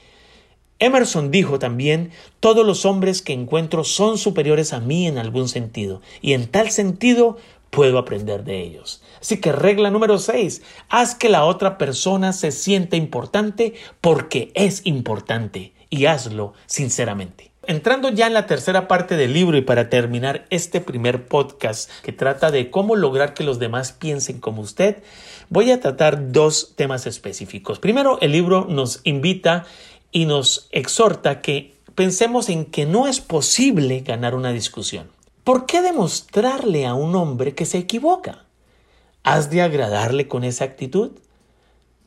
Emerson 0.78 1.30
dijo 1.30 1.58
también, 1.58 2.10
todos 2.38 2.66
los 2.66 2.84
hombres 2.84 3.22
que 3.22 3.32
encuentro 3.32 3.82
son 3.82 4.18
superiores 4.18 4.74
a 4.74 4.80
mí 4.80 5.06
en 5.06 5.16
algún 5.16 5.48
sentido, 5.48 6.02
y 6.20 6.34
en 6.34 6.48
tal 6.48 6.70
sentido 6.70 7.38
puedo 7.76 7.98
aprender 7.98 8.42
de 8.42 8.62
ellos. 8.62 9.02
Así 9.20 9.36
que 9.36 9.52
regla 9.52 9.90
número 9.90 10.18
6, 10.18 10.62
haz 10.88 11.14
que 11.14 11.28
la 11.28 11.44
otra 11.44 11.76
persona 11.76 12.32
se 12.32 12.50
sienta 12.50 12.96
importante 12.96 13.74
porque 14.00 14.50
es 14.54 14.80
importante 14.86 15.74
y 15.90 16.06
hazlo 16.06 16.54
sinceramente. 16.64 17.50
Entrando 17.66 18.08
ya 18.08 18.28
en 18.28 18.32
la 18.32 18.46
tercera 18.46 18.88
parte 18.88 19.18
del 19.18 19.34
libro 19.34 19.58
y 19.58 19.60
para 19.60 19.90
terminar 19.90 20.46
este 20.48 20.80
primer 20.80 21.26
podcast 21.26 21.90
que 22.02 22.12
trata 22.12 22.50
de 22.50 22.70
cómo 22.70 22.96
lograr 22.96 23.34
que 23.34 23.44
los 23.44 23.58
demás 23.58 23.92
piensen 23.92 24.40
como 24.40 24.62
usted, 24.62 25.02
voy 25.50 25.70
a 25.70 25.78
tratar 25.78 26.32
dos 26.32 26.72
temas 26.76 27.06
específicos. 27.06 27.78
Primero, 27.78 28.18
el 28.22 28.32
libro 28.32 28.66
nos 28.70 29.02
invita 29.04 29.66
y 30.12 30.24
nos 30.24 30.68
exhorta 30.72 31.42
que 31.42 31.74
pensemos 31.94 32.48
en 32.48 32.64
que 32.64 32.86
no 32.86 33.06
es 33.06 33.20
posible 33.20 34.00
ganar 34.00 34.34
una 34.34 34.52
discusión. 34.52 35.14
¿Por 35.46 35.64
qué 35.64 35.80
demostrarle 35.80 36.86
a 36.86 36.94
un 36.94 37.14
hombre 37.14 37.54
que 37.54 37.66
se 37.66 37.78
equivoca? 37.78 38.46
¿Has 39.22 39.48
de 39.48 39.62
agradarle 39.62 40.26
con 40.26 40.42
esa 40.42 40.64
actitud? 40.64 41.12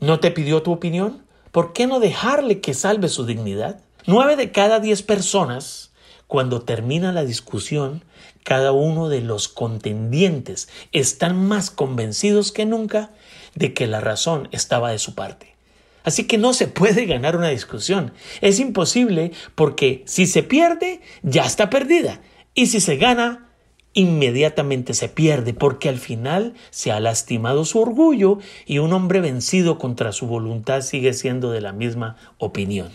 ¿No 0.02 0.20
te 0.20 0.32
pidió 0.32 0.62
tu 0.62 0.74
opinión? 0.74 1.24
¿Por 1.54 1.72
qué 1.72 1.88
no 1.88 2.02
dejarle 2.02 2.60
que 2.60 2.74
salve 2.74 3.08
su 3.08 3.26
dignidad? 3.26 3.80
Nueve 4.06 4.36
de 4.36 4.52
cada 4.52 4.82
diez 4.82 5.04
personas, 5.04 5.94
cuando 6.28 6.64
termina 6.64 7.14
la 7.14 7.24
discusión, 7.24 8.04
cada 8.44 8.74
uno 8.74 9.08
de 9.08 9.22
los 9.22 9.48
contendientes 9.48 10.68
están 10.92 11.42
más 11.42 11.72
convencidos 11.72 12.52
que 12.52 12.66
nunca 12.66 13.12
de 13.56 13.74
que 13.74 13.88
la 13.88 14.02
razón 14.02 14.50
estaba 14.52 14.92
de 14.92 15.00
su 15.00 15.16
parte. 15.16 15.56
Así 16.04 16.28
que 16.28 16.38
no 16.38 16.54
se 16.54 16.68
puede 16.68 17.06
ganar 17.06 17.38
una 17.38 17.48
discusión. 17.48 18.12
Es 18.42 18.60
imposible 18.60 19.32
porque 19.56 20.04
si 20.08 20.28
se 20.28 20.44
pierde, 20.44 21.00
ya 21.24 21.46
está 21.46 21.70
perdida. 21.70 22.20
Y 22.60 22.66
si 22.66 22.82
se 22.82 22.98
gana, 22.98 23.48
inmediatamente 23.94 24.94
se 24.94 25.08
pierde 25.08 25.54
porque 25.54 25.88
al 25.88 25.98
final 25.98 26.56
se 26.72 26.92
ha 26.92 27.00
lastimado 27.00 27.64
su 27.64 27.80
orgullo 27.80 28.40
y 28.66 28.80
un 28.80 28.92
hombre 28.92 29.22
vencido 29.22 29.78
contra 29.78 30.12
su 30.12 30.28
voluntad 30.28 30.82
sigue 30.82 31.14
siendo 31.14 31.52
de 31.52 31.62
la 31.62 31.72
misma 31.72 32.18
opinión. 32.38 32.90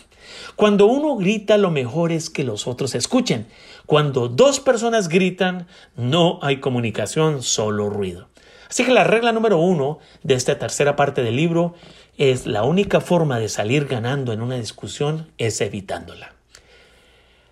Cuando 0.55 0.85
uno 0.85 1.15
grita 1.15 1.57
lo 1.57 1.71
mejor 1.71 2.11
es 2.11 2.29
que 2.29 2.43
los 2.43 2.67
otros 2.67 2.93
escuchen. 2.93 3.47
Cuando 3.87 4.27
dos 4.27 4.59
personas 4.59 5.09
gritan 5.09 5.65
no 5.95 6.37
hay 6.43 6.59
comunicación, 6.59 7.41
solo 7.41 7.89
ruido. 7.89 8.27
Así 8.69 8.85
que 8.85 8.93
la 8.93 9.03
regla 9.03 9.31
número 9.31 9.57
uno 9.57 9.97
de 10.21 10.35
esta 10.35 10.59
tercera 10.59 10.95
parte 10.95 11.23
del 11.23 11.37
libro 11.37 11.73
es 12.19 12.45
la 12.45 12.61
única 12.65 13.01
forma 13.01 13.39
de 13.39 13.49
salir 13.49 13.87
ganando 13.87 14.31
en 14.31 14.43
una 14.43 14.57
discusión 14.57 15.31
es 15.39 15.59
evitándola. 15.59 16.35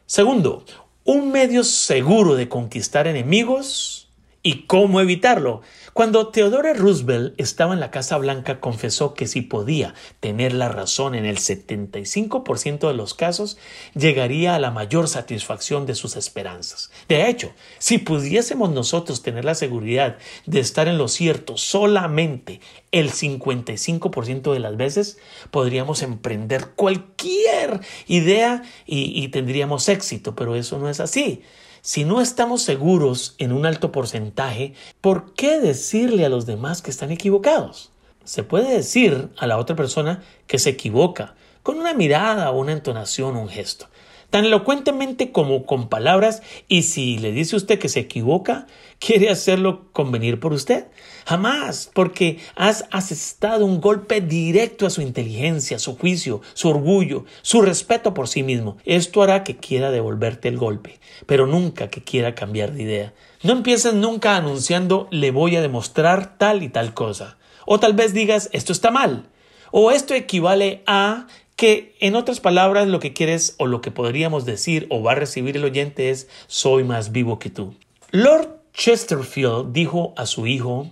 Segundo, 0.06 0.64
un 1.04 1.32
medio 1.32 1.64
seguro 1.64 2.36
de 2.36 2.50
conquistar 2.50 3.08
enemigos 3.08 4.10
y 4.42 4.66
cómo 4.66 5.02
evitarlo. 5.02 5.62
Cuando 5.94 6.30
Theodore 6.30 6.74
Roosevelt 6.74 7.40
estaba 7.40 7.76
en 7.76 7.80
la 7.80 7.92
Casa 7.92 8.18
Blanca 8.18 8.60
confesó 8.60 9.14
que 9.14 9.28
si 9.28 9.42
podía 9.42 9.94
tener 10.20 10.52
la 10.52 10.68
razón 10.68 11.14
en 11.14 11.24
el 11.24 11.38
75% 11.38 12.88
de 12.88 12.96
los 12.96 13.14
casos, 13.14 13.60
llegaría 13.94 14.56
a 14.56 14.60
la 14.60 14.72
mayor 14.72 15.08
satisfacción 15.08 15.86
de 15.86 15.94
sus 15.94 16.16
esperanzas. 16.16 16.90
De 17.08 17.30
hecho, 17.30 17.52
si 17.78 18.00
pudiésemos 18.00 18.72
nosotros 18.72 19.22
tener 19.22 19.46
la 19.46 19.54
seguridad 19.54 20.18
de 20.48 20.62
estar 20.62 20.88
en 20.88 20.98
lo 20.98 21.08
cierto 21.08 21.58
solamente 21.58 22.60
el 22.92 23.12
55% 23.12 24.52
de 24.52 24.60
las 24.60 24.76
veces, 24.76 25.20
podríamos 25.52 26.02
emprender 26.02 26.70
cualquier 26.76 27.82
idea 28.08 28.64
y, 28.88 29.24
y 29.24 29.28
tendríamos 29.28 29.88
éxito, 29.90 30.34
pero 30.36 30.56
eso 30.56 30.80
no 30.80 30.90
es 30.90 31.00
así. 31.00 31.44
Si 31.86 32.06
no 32.06 32.22
estamos 32.22 32.62
seguros 32.62 33.36
en 33.40 33.52
un 33.52 33.66
alto 33.66 33.92
porcentaje, 33.92 34.74
¿por 35.02 35.34
qué 35.34 35.60
decirle 35.60 36.26
a 36.26 36.30
los 36.30 36.46
demás 36.46 36.82
que 36.82 36.90
están 36.90 37.12
equivocados? 37.12 37.92
Se 38.24 38.44
puede 38.44 38.74
decir 38.74 39.32
a 39.38 39.48
la 39.48 39.58
otra 39.58 39.76
persona 39.76 40.24
que 40.48 40.60
se 40.60 40.70
equivoca 40.70 41.36
con 41.62 41.78
una 41.78 41.94
mirada, 41.94 42.52
una 42.52 42.72
entonación, 42.72 43.36
un 43.36 43.50
gesto 43.50 43.90
tan 44.34 44.46
elocuentemente 44.46 45.32
como 45.32 45.68
con 45.68 45.90
palabras, 45.90 46.42
y 46.68 46.82
si 46.82 47.20
le 47.20 47.32
dice 47.32 47.56
usted 47.56 47.78
que 47.78 47.88
se 47.88 48.00
equivoca, 48.00 48.66
quiere 48.98 49.30
hacerlo 49.30 49.92
convenir 49.92 50.40
por 50.40 50.54
usted. 50.54 50.88
Jamás, 51.28 51.92
porque 51.94 52.40
has 52.56 52.86
asestado 52.90 53.64
un 53.64 53.80
golpe 53.80 54.22
directo 54.22 54.88
a 54.88 54.90
su 54.90 55.04
inteligencia, 55.04 55.78
su 55.78 55.96
juicio, 56.00 56.42
su 56.56 56.70
orgullo, 56.70 57.26
su 57.44 57.62
respeto 57.62 58.16
por 58.16 58.28
sí 58.28 58.42
mismo. 58.42 58.78
Esto 58.86 59.22
hará 59.22 59.44
que 59.44 59.58
quiera 59.58 59.92
devolverte 59.92 60.48
el 60.48 60.58
golpe, 60.58 61.00
pero 61.28 61.46
nunca 61.46 61.92
que 61.92 62.04
quiera 62.04 62.34
cambiar 62.34 62.74
de 62.74 62.82
idea. 62.82 63.14
No 63.44 63.52
empieces 63.54 63.94
nunca 63.94 64.36
anunciando 64.36 65.08
le 65.12 65.30
voy 65.30 65.58
a 65.58 65.62
demostrar 65.62 66.40
tal 66.40 66.64
y 66.64 66.70
tal 66.70 66.96
cosa. 66.96 67.38
O 67.68 67.80
tal 67.80 67.94
vez 67.94 68.16
digas 68.16 68.50
esto 68.52 68.72
está 68.72 68.90
mal. 68.90 69.28
O 69.76 69.90
esto 69.90 70.14
equivale 70.14 70.84
a 70.86 71.26
que 71.56 71.96
en 72.00 72.16
otras 72.16 72.40
palabras 72.40 72.88
lo 72.88 73.00
que 73.00 73.12
quieres 73.12 73.56
o 73.58 73.66
lo 73.66 73.82
que 73.82 73.90
podríamos 73.90 74.46
decir 74.46 74.86
o 74.92 75.02
va 75.02 75.14
a 75.14 75.16
recibir 75.16 75.58
el 75.58 75.66
oyente 75.66 76.12
es 76.12 76.30
soy 76.46 76.84
más 76.84 77.12
vivo 77.12 77.40
que 77.40 77.50
tú. 77.50 77.74
Lord 78.12 78.62
Chesterfield 78.76 79.74
dijo 79.74 80.14
a 80.16 80.28
su 80.28 80.46
hijo, 80.46 80.92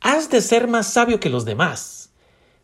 has 0.00 0.30
de 0.30 0.40
ser 0.40 0.68
más 0.68 0.90
sabio 0.90 1.20
que 1.20 1.28
los 1.28 1.44
demás, 1.44 2.08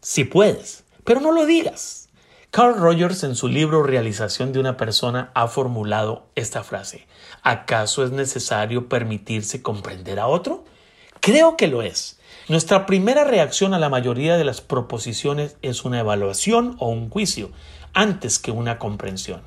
si 0.00 0.24
puedes, 0.24 0.84
pero 1.04 1.20
no 1.20 1.30
lo 1.30 1.44
digas. 1.44 2.08
Carl 2.50 2.78
Rogers 2.78 3.22
en 3.22 3.36
su 3.36 3.48
libro 3.48 3.82
Realización 3.82 4.50
de 4.54 4.60
una 4.60 4.78
persona 4.78 5.30
ha 5.34 5.46
formulado 5.48 6.24
esta 6.36 6.64
frase, 6.64 7.06
¿acaso 7.42 8.02
es 8.02 8.12
necesario 8.12 8.88
permitirse 8.88 9.60
comprender 9.60 10.20
a 10.20 10.26
otro? 10.26 10.64
Creo 11.20 11.58
que 11.58 11.68
lo 11.68 11.82
es. 11.82 12.13
Nuestra 12.46 12.84
primera 12.84 13.24
reacción 13.24 13.72
a 13.72 13.78
la 13.78 13.88
mayoría 13.88 14.36
de 14.36 14.44
las 14.44 14.60
proposiciones 14.60 15.56
es 15.62 15.86
una 15.86 16.00
evaluación 16.00 16.76
o 16.78 16.90
un 16.90 17.08
juicio, 17.08 17.50
antes 17.94 18.38
que 18.38 18.50
una 18.50 18.78
comprensión. 18.78 19.40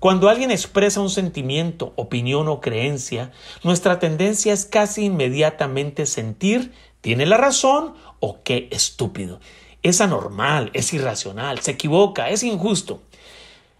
Cuando 0.00 0.28
alguien 0.28 0.50
expresa 0.50 1.00
un 1.00 1.10
sentimiento, 1.10 1.92
opinión 1.94 2.48
o 2.48 2.60
creencia, 2.60 3.30
nuestra 3.62 4.00
tendencia 4.00 4.52
es 4.52 4.64
casi 4.64 5.04
inmediatamente 5.04 6.04
sentir 6.06 6.72
tiene 7.00 7.26
la 7.26 7.36
razón 7.36 7.94
o 8.18 8.42
qué 8.42 8.66
estúpido. 8.72 9.38
Es 9.84 10.00
anormal, 10.00 10.70
es 10.72 10.92
irracional, 10.92 11.60
se 11.60 11.70
equivoca, 11.72 12.30
es 12.30 12.42
injusto. 12.42 13.02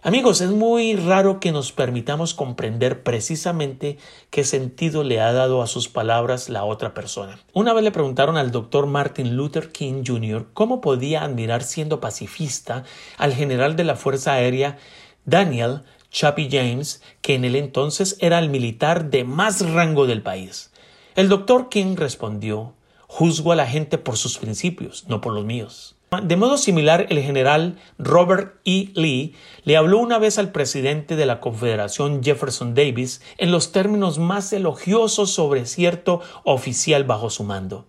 Amigos, 0.05 0.41
es 0.41 0.51
muy 0.51 0.97
raro 0.97 1.39
que 1.39 1.53
nos 1.53 1.71
permitamos 1.71 2.33
comprender 2.33 3.03
precisamente 3.03 3.97
qué 4.31 4.43
sentido 4.43 5.01
le 5.05 5.21
ha 5.21 5.31
dado 5.31 5.61
a 5.61 5.67
sus 5.67 5.87
palabras 5.87 6.49
la 6.49 6.65
otra 6.65 6.93
persona. 6.93 7.39
Una 7.53 7.71
vez 7.71 7.85
le 7.85 7.91
preguntaron 7.91 8.35
al 8.35 8.51
doctor 8.51 8.85
Martin 8.85 9.37
Luther 9.37 9.71
King 9.71 10.03
Jr. 10.05 10.47
cómo 10.53 10.81
podía 10.81 11.23
admirar 11.23 11.63
siendo 11.63 12.01
pacifista 12.01 12.83
al 13.17 13.33
general 13.33 13.77
de 13.77 13.85
la 13.85 13.95
Fuerza 13.95 14.33
Aérea 14.33 14.77
Daniel 15.23 15.83
Chappie 16.11 16.49
James, 16.51 17.01
que 17.21 17.35
en 17.35 17.45
el 17.45 17.55
entonces 17.55 18.17
era 18.19 18.39
el 18.39 18.49
militar 18.49 19.09
de 19.09 19.23
más 19.23 19.65
rango 19.71 20.05
del 20.05 20.21
país. 20.21 20.73
El 21.15 21.29
doctor 21.29 21.69
King 21.69 21.95
respondió 21.95 22.73
Juzgo 23.07 23.53
a 23.53 23.55
la 23.55 23.67
gente 23.67 23.97
por 23.97 24.17
sus 24.17 24.37
principios, 24.37 25.05
no 25.07 25.21
por 25.21 25.31
los 25.31 25.45
míos. 25.45 25.95
De 26.21 26.35
modo 26.35 26.57
similar, 26.57 27.07
el 27.09 27.21
general 27.21 27.77
Robert 27.97 28.55
E. 28.65 28.89
Lee 28.93 29.35
le 29.63 29.77
habló 29.77 29.99
una 29.99 30.19
vez 30.19 30.37
al 30.37 30.51
presidente 30.51 31.15
de 31.15 31.25
la 31.25 31.39
Confederación 31.39 32.23
Jefferson 32.23 32.75
Davis 32.75 33.21
en 33.37 33.51
los 33.51 33.71
términos 33.71 34.19
más 34.19 34.53
elogiosos 34.53 35.31
sobre 35.31 35.65
cierto 35.65 36.21
oficial 36.43 37.03
bajo 37.05 37.29
su 37.29 37.43
mando. 37.43 37.85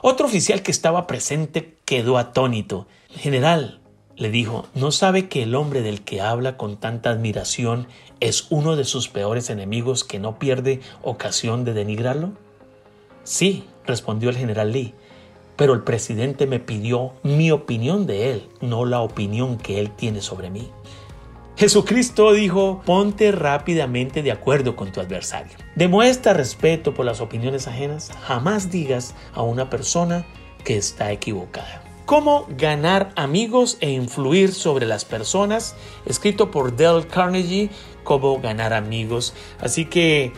Otro 0.00 0.26
oficial 0.26 0.62
que 0.62 0.70
estaba 0.70 1.06
presente 1.06 1.76
quedó 1.84 2.18
atónito. 2.18 2.86
General, 3.10 3.80
le 4.16 4.30
dijo, 4.30 4.66
¿no 4.74 4.92
sabe 4.92 5.28
que 5.28 5.42
el 5.42 5.54
hombre 5.54 5.82
del 5.82 6.02
que 6.02 6.20
habla 6.20 6.56
con 6.56 6.78
tanta 6.78 7.10
admiración 7.10 7.88
es 8.20 8.46
uno 8.48 8.76
de 8.76 8.84
sus 8.84 9.08
peores 9.08 9.50
enemigos 9.50 10.04
que 10.04 10.18
no 10.18 10.38
pierde 10.38 10.80
ocasión 11.02 11.64
de 11.64 11.74
denigrarlo? 11.74 12.32
Sí, 13.24 13.64
respondió 13.84 14.30
el 14.30 14.36
general 14.36 14.72
Lee 14.72 14.94
pero 15.56 15.72
el 15.74 15.82
presidente 15.82 16.46
me 16.46 16.60
pidió 16.60 17.12
mi 17.22 17.50
opinión 17.50 18.06
de 18.06 18.32
él, 18.32 18.48
no 18.60 18.84
la 18.84 19.00
opinión 19.00 19.58
que 19.58 19.80
él 19.80 19.90
tiene 19.90 20.20
sobre 20.20 20.50
mí. 20.50 20.70
Jesucristo 21.56 22.32
dijo, 22.32 22.82
ponte 22.84 23.32
rápidamente 23.32 24.22
de 24.22 24.30
acuerdo 24.30 24.76
con 24.76 24.92
tu 24.92 25.00
adversario. 25.00 25.56
Demuestra 25.74 26.34
respeto 26.34 26.92
por 26.92 27.06
las 27.06 27.22
opiniones 27.22 27.66
ajenas, 27.66 28.10
jamás 28.24 28.70
digas 28.70 29.14
a 29.32 29.40
una 29.42 29.70
persona 29.70 30.26
que 30.64 30.76
está 30.76 31.10
equivocada. 31.12 31.82
Cómo 32.04 32.46
ganar 32.50 33.10
amigos 33.16 33.78
e 33.80 33.90
influir 33.90 34.52
sobre 34.52 34.84
las 34.84 35.06
personas, 35.06 35.74
escrito 36.04 36.50
por 36.50 36.76
Dale 36.76 37.06
Carnegie, 37.06 37.70
cómo 38.04 38.38
ganar 38.38 38.74
amigos. 38.74 39.32
Así 39.58 39.86
que 39.86 40.34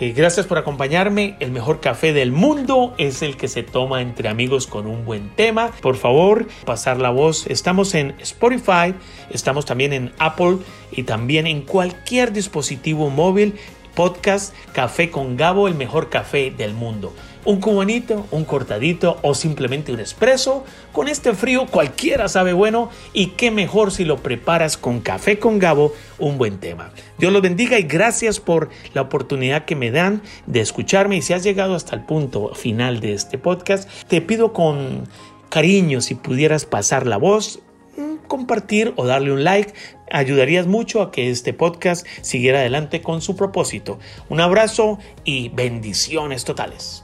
eh, 0.00 0.12
gracias 0.12 0.46
por 0.46 0.58
acompañarme. 0.58 1.36
El 1.40 1.52
mejor 1.52 1.80
café 1.80 2.12
del 2.12 2.32
mundo 2.32 2.94
es 2.98 3.22
el 3.22 3.36
que 3.36 3.48
se 3.48 3.62
toma 3.62 4.02
entre 4.02 4.28
amigos 4.28 4.66
con 4.66 4.86
un 4.86 5.04
buen 5.04 5.30
tema. 5.36 5.70
Por 5.80 5.96
favor, 5.96 6.48
pasar 6.64 6.98
la 6.98 7.10
voz. 7.10 7.46
Estamos 7.46 7.94
en 7.94 8.14
Spotify, 8.20 8.94
estamos 9.30 9.64
también 9.64 9.92
en 9.92 10.12
Apple 10.18 10.58
y 10.90 11.04
también 11.04 11.46
en 11.46 11.62
cualquier 11.62 12.32
dispositivo 12.32 13.10
móvil 13.10 13.54
podcast 13.94 14.54
Café 14.72 15.10
con 15.10 15.36
Gabo, 15.36 15.68
el 15.68 15.74
mejor 15.74 16.10
café 16.10 16.50
del 16.50 16.74
mundo. 16.74 17.12
Un 17.46 17.60
cubanito, 17.60 18.26
un 18.30 18.44
cortadito 18.46 19.18
o 19.20 19.34
simplemente 19.34 19.92
un 19.92 20.00
espresso. 20.00 20.64
Con 20.92 21.08
este 21.08 21.34
frío 21.34 21.66
cualquiera 21.66 22.26
sabe 22.28 22.54
bueno 22.54 22.88
y 23.12 23.28
qué 23.28 23.50
mejor 23.50 23.92
si 23.92 24.06
lo 24.06 24.22
preparas 24.22 24.78
con 24.78 25.00
Café 25.00 25.38
con 25.38 25.58
Gabo, 25.58 25.92
un 26.18 26.38
buen 26.38 26.58
tema. 26.58 26.90
Dios 27.18 27.34
los 27.34 27.42
bendiga 27.42 27.78
y 27.78 27.82
gracias 27.82 28.40
por 28.40 28.70
la 28.94 29.02
oportunidad 29.02 29.66
que 29.66 29.76
me 29.76 29.90
dan 29.90 30.22
de 30.46 30.60
escucharme 30.60 31.16
y 31.16 31.22
si 31.22 31.34
has 31.34 31.42
llegado 31.42 31.74
hasta 31.74 31.94
el 31.94 32.04
punto 32.04 32.54
final 32.54 33.00
de 33.00 33.12
este 33.12 33.36
podcast, 33.36 33.90
te 34.08 34.22
pido 34.22 34.54
con 34.54 35.06
cariño 35.50 36.00
si 36.00 36.14
pudieras 36.14 36.64
pasar 36.64 37.06
la 37.06 37.18
voz 37.18 37.60
mm, 37.98 38.26
compartir 38.26 38.94
o 38.96 39.04
darle 39.04 39.32
un 39.32 39.44
like. 39.44 39.74
Ayudarías 40.10 40.66
mucho 40.66 41.02
a 41.02 41.10
que 41.10 41.28
este 41.28 41.52
podcast 41.52 42.06
siguiera 42.22 42.60
adelante 42.60 43.02
con 43.02 43.20
su 43.20 43.36
propósito. 43.36 43.98
Un 44.30 44.40
abrazo 44.40 44.98
y 45.24 45.50
bendiciones 45.50 46.44
totales. 46.44 47.03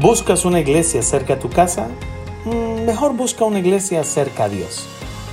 ¿Buscas 0.00 0.44
una 0.44 0.60
iglesia 0.60 1.02
cerca 1.02 1.34
a 1.34 1.38
tu 1.40 1.50
casa? 1.50 1.88
Mm, 2.44 2.84
mejor 2.84 3.14
busca 3.14 3.44
una 3.44 3.58
iglesia 3.58 4.04
cerca 4.04 4.44
a 4.44 4.48
Dios, 4.48 4.86